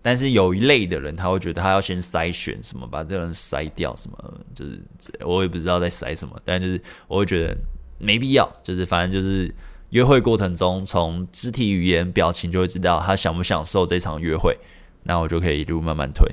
[0.04, 4.82] 但是有一类的人，他会觉得他要先筛选什么，把这个人筛掉什么，就是
[5.24, 6.36] 我也不知道在筛什么。
[6.44, 7.56] 但就是我会觉得
[7.98, 9.54] 没必要，就是反正就是
[9.92, 14.58] 约会过程中，从肢体语言、表情就会知道他享不享受这场约会。
[15.04, 16.28] 那我就可以一路慢慢推。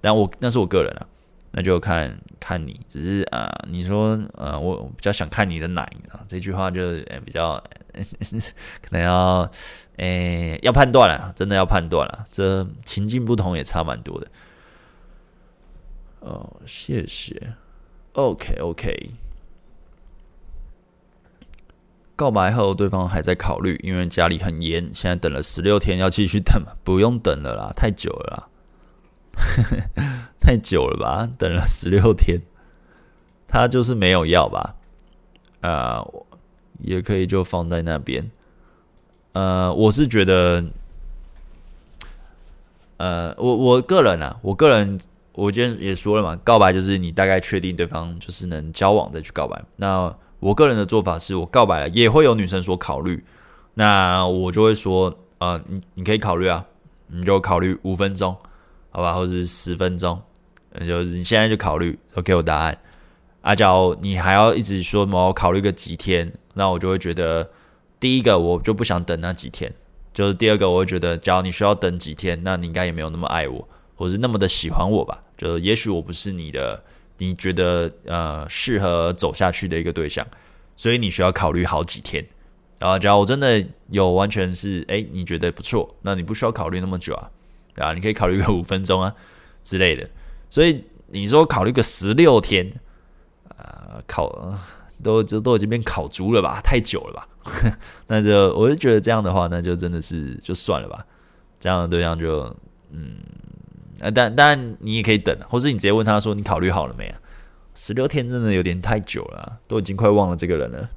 [0.00, 1.06] 但我那是我个人啊。
[1.56, 7.62] 那就看看你，只是啊、你说呃，我比较想看你的奶啊，这句话就、呃、比较
[8.82, 9.48] 可能要
[9.98, 14.26] 诶、要判断了，真的要判断了，这情境不同也差蛮多的。
[16.18, 17.40] 哦，谢谢。
[18.14, 19.10] OK OK。
[22.16, 26.72] 告白后，对方还在考虑，因为家里很严，现在等了十六天，要继续等吗？
[26.84, 28.48] 不用等了啦，太久了啦。
[30.38, 32.40] 太久了吧，等了十六天，
[33.48, 34.76] 他就是没有要吧？
[35.60, 36.26] 啊、呃，
[36.78, 38.30] 也可以就放在那边。
[39.32, 40.64] 呃，我是觉得，
[42.98, 45.00] 呃，我我个人啊，我个人，
[45.32, 49.60] 我今天也说了嘛，告白就是你大概确定对方就是能交往再去告白。
[49.74, 53.24] 那我个人的做法是我告白了，也会有女生说考虑，
[53.72, 56.62] 那我就会说，啊、呃，你你可以考虑啊，
[57.06, 58.36] 你就考虑五分钟。
[58.90, 60.20] 好吧，或者是十分钟，
[60.86, 62.78] 就是你现在就考虑，都给我答案。
[63.40, 67.48] 阿、娇，你还要一直说我考虑个几天，那我就会觉得，
[67.98, 69.72] 第一个我就不想等那几天，
[70.12, 73.66] 就是第二个我会觉得，假如你需要等几天，那你应该也没有那么爱我，
[73.96, 75.22] 或是那么的喜欢我吧？
[75.38, 76.84] 就是也许我不是你的，
[77.18, 80.26] 你觉得呃适合走下去的一个对象，
[80.76, 82.24] 所以你需要考虑好几天。
[82.78, 87.30] 然后，假如我真的有完全是，哎，你觉得不错，那你不需要考虑那么久啊。
[87.76, 89.14] 啊，你可以考虑个 五分钟啊
[89.62, 90.08] 之类的，
[90.50, 92.66] 所以你说考虑个十六天，
[93.48, 94.56] 啊、呃，考
[95.02, 96.60] 都就都已经变考猪了吧？
[96.62, 97.28] 太久了吧？
[98.08, 101.04] 那就我就觉得这样的话，那就真的是就算了吧。
[101.58, 102.54] 这样的对象就
[102.90, 103.16] 嗯，
[104.04, 107.18] 啊，但但你也可以等，或是你直接问他说你考虑好了没啊？
[107.74, 110.90] 十六天真的有点太久了、都已经快忘了这个人了。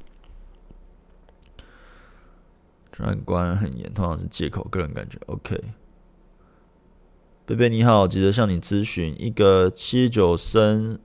[2.92, 5.64] 转关很严，通常是借口，个人感觉 OK。
[7.46, 11.00] 贝贝你好，急着向你咨询一个七九生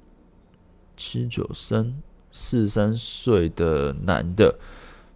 [0.96, 4.58] 七九生四三岁的男的，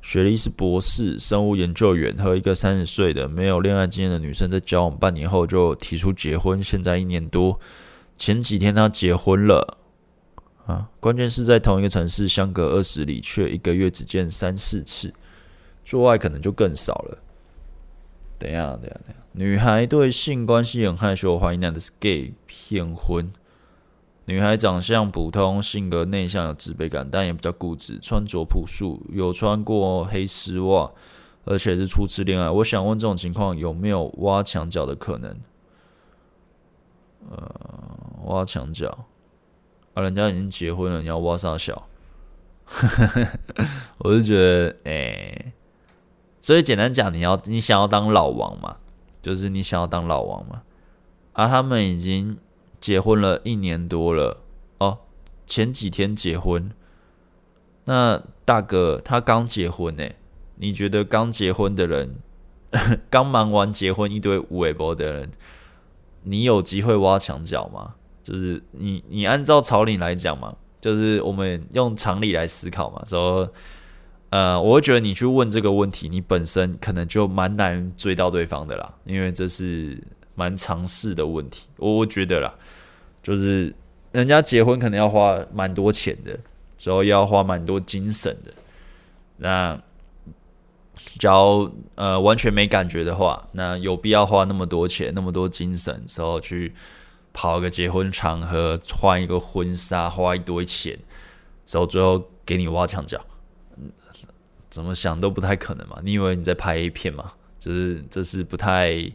[0.06, 7.58] 学历是博士，生物研究员，和一个三十岁的没有恋爱经验的女生在交往半年后就提出结婚，现在一年多，
[8.16, 9.78] 前几天他结婚了
[10.64, 15.12] 啊，关键是在同一个城市，相隔二十里，却一个月只见三四次，
[15.84, 17.18] 做爱可能就更少了。
[18.38, 19.14] 等一下，等一下，等一下。
[19.32, 23.28] 女孩对性关系很害羞，怀疑男的是 gay 骗婚。
[24.26, 27.98] 女孩长相普通，性格内向，有自卑感，但也比较固执。
[28.00, 30.90] 穿着朴素，有穿过黑丝袜，
[31.44, 32.50] 而且是初次恋爱。
[32.50, 35.36] 我想问，这种情况有没有挖墙脚的可能？
[37.30, 37.50] 呃，
[38.24, 39.06] 挖墙脚
[39.94, 41.86] 啊，人家已经结婚了，你要挖啥小？
[43.98, 45.52] 我是觉得，哎、
[46.40, 48.78] 所以简单讲，你要你想要当老王嘛？
[49.22, 50.62] 就是你想要当老王嘛？
[51.32, 52.36] 啊，他们已经
[52.86, 54.44] 结婚了一年多了
[54.78, 54.98] 哦，
[55.44, 56.70] 前几天结婚。
[57.86, 60.04] 那大哥他刚结婚呢，
[60.54, 62.14] 你觉得刚结婚的人，
[63.10, 65.32] 刚忙完结婚一堆无尾波的人，
[66.22, 67.96] 你有机会挖墙脚吗？
[68.22, 73.52] 就是你你按照常理来讲嘛，就是我们用常理来思考嘛，说。
[74.30, 80.02] 呃，我会觉得你去问这个问题，你本身可能就蛮难追到对方的啦，因为这是
[80.34, 81.68] 蛮常识的问题。
[81.78, 82.52] 我觉得啦，
[83.26, 83.74] 就是
[84.12, 86.38] 人家结婚可能要花蛮多钱的，
[86.78, 88.54] 之后要花蛮多精神的。
[89.38, 89.76] 那
[91.18, 96.72] 假如呃完全没感觉的话，那有必要花那么多钱、那么多精神，之后去
[97.32, 100.96] 跑个结婚场合，换一个婚纱，花一堆钱，
[101.66, 103.20] 之后最后给你挖墙脚。
[104.70, 105.98] 怎么想都不太可能嘛？
[106.04, 107.32] 你以为你在拍 A 片嘛？
[107.58, 109.10] 就是这是不太，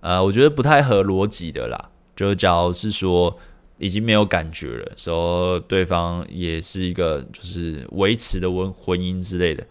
[0.00, 1.90] 呃，我觉得不太合逻辑的啦。
[2.16, 3.38] 就假如是说
[3.78, 9.64] 已经没有感觉了，说对方也是一个就是维持的婚婚姻之类的，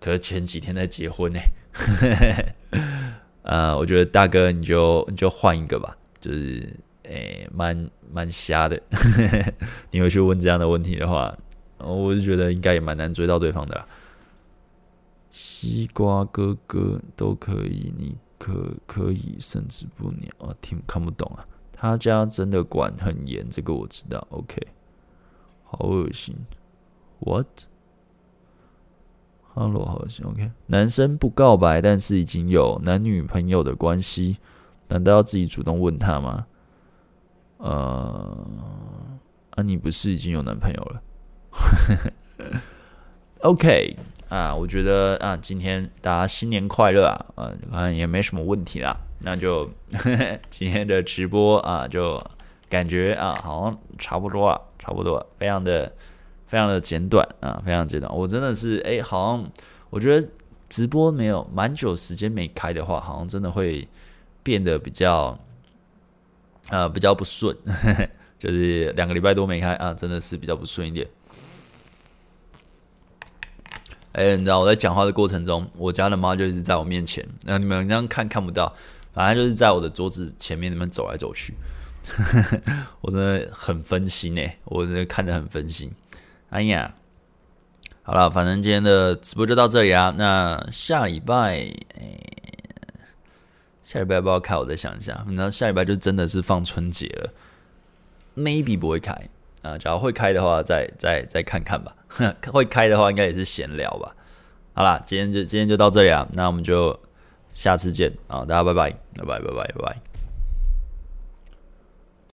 [0.00, 2.54] 可是前几天在结婚呢、欸。
[3.44, 6.68] 呃，我觉得大哥你就你就换一个吧，就是
[7.04, 8.80] 诶，蛮蛮瞎的。
[9.90, 11.36] 你会去问这样的问题的话，
[11.78, 13.86] 我就觉得应该也蛮难追到对方的啦。
[15.30, 20.54] 西瓜哥哥都可以，你可可以，甚至不鸟啊？
[20.60, 21.46] 听看不懂啊？
[21.82, 24.24] 他家真的管很严，这个我知道。
[24.30, 24.56] OK，
[25.64, 26.36] 好恶心。
[27.18, 27.64] What？Hello，
[29.84, 30.24] 好恶心。
[30.24, 34.38] OK，男生不告白，但是已经有男女朋友的关系，
[34.86, 36.46] 难道要自己主动问他吗？
[37.56, 38.46] 呃，
[39.50, 41.02] 啊，你不是已经有男朋友了？
[43.42, 43.96] OK。
[44.32, 48.96] 啊，我觉得啊，今天大家新年快乐啊，啊，好像也没什么问题啦。
[49.18, 52.18] 那就呵呵 今天的直播啊，就
[52.70, 55.92] 感觉啊，好像差不多了，差不多，非常的
[56.46, 58.10] 非常的简短啊，非常简短。
[58.10, 59.50] 我真的是哎，好像
[59.90, 60.26] 我觉得
[60.66, 63.86] 直播没有蛮久时间没开的话，好像真的会
[64.42, 65.38] 变得比较
[66.70, 67.54] 啊比较不顺，
[68.40, 71.06] 就是两个礼拜多没开啊，真的是比较不顺一点。
[74.12, 77.26] 哎、你知道我在讲话的过程中，我家的猫就一直在我面前。
[77.44, 78.74] 那你们这样看看不到，
[79.14, 81.54] 反正就是在我的桌子前面，那边走来走去。
[83.00, 85.90] 我真的很分心哎，我真的看得很分心。
[86.50, 86.94] 哎呀，
[88.02, 90.12] 好了，反正今天的直播就到这里啊。
[90.18, 92.18] 那下礼拜，哎、
[93.82, 94.56] 下礼拜要不要开？
[94.56, 95.24] 我再想一下。
[95.28, 97.32] 那下礼拜就真的是放春节了
[98.36, 99.12] ，maybe 不会开。
[99.62, 101.94] 啊，假如会开的话，再再再看看吧。
[102.52, 104.14] 会开的话，应该也是闲聊吧。
[104.74, 106.98] 好啦，今天就今天就到这里啊，那我们就
[107.52, 110.11] 下次见啊，大家拜拜，拜拜，拜拜，拜拜。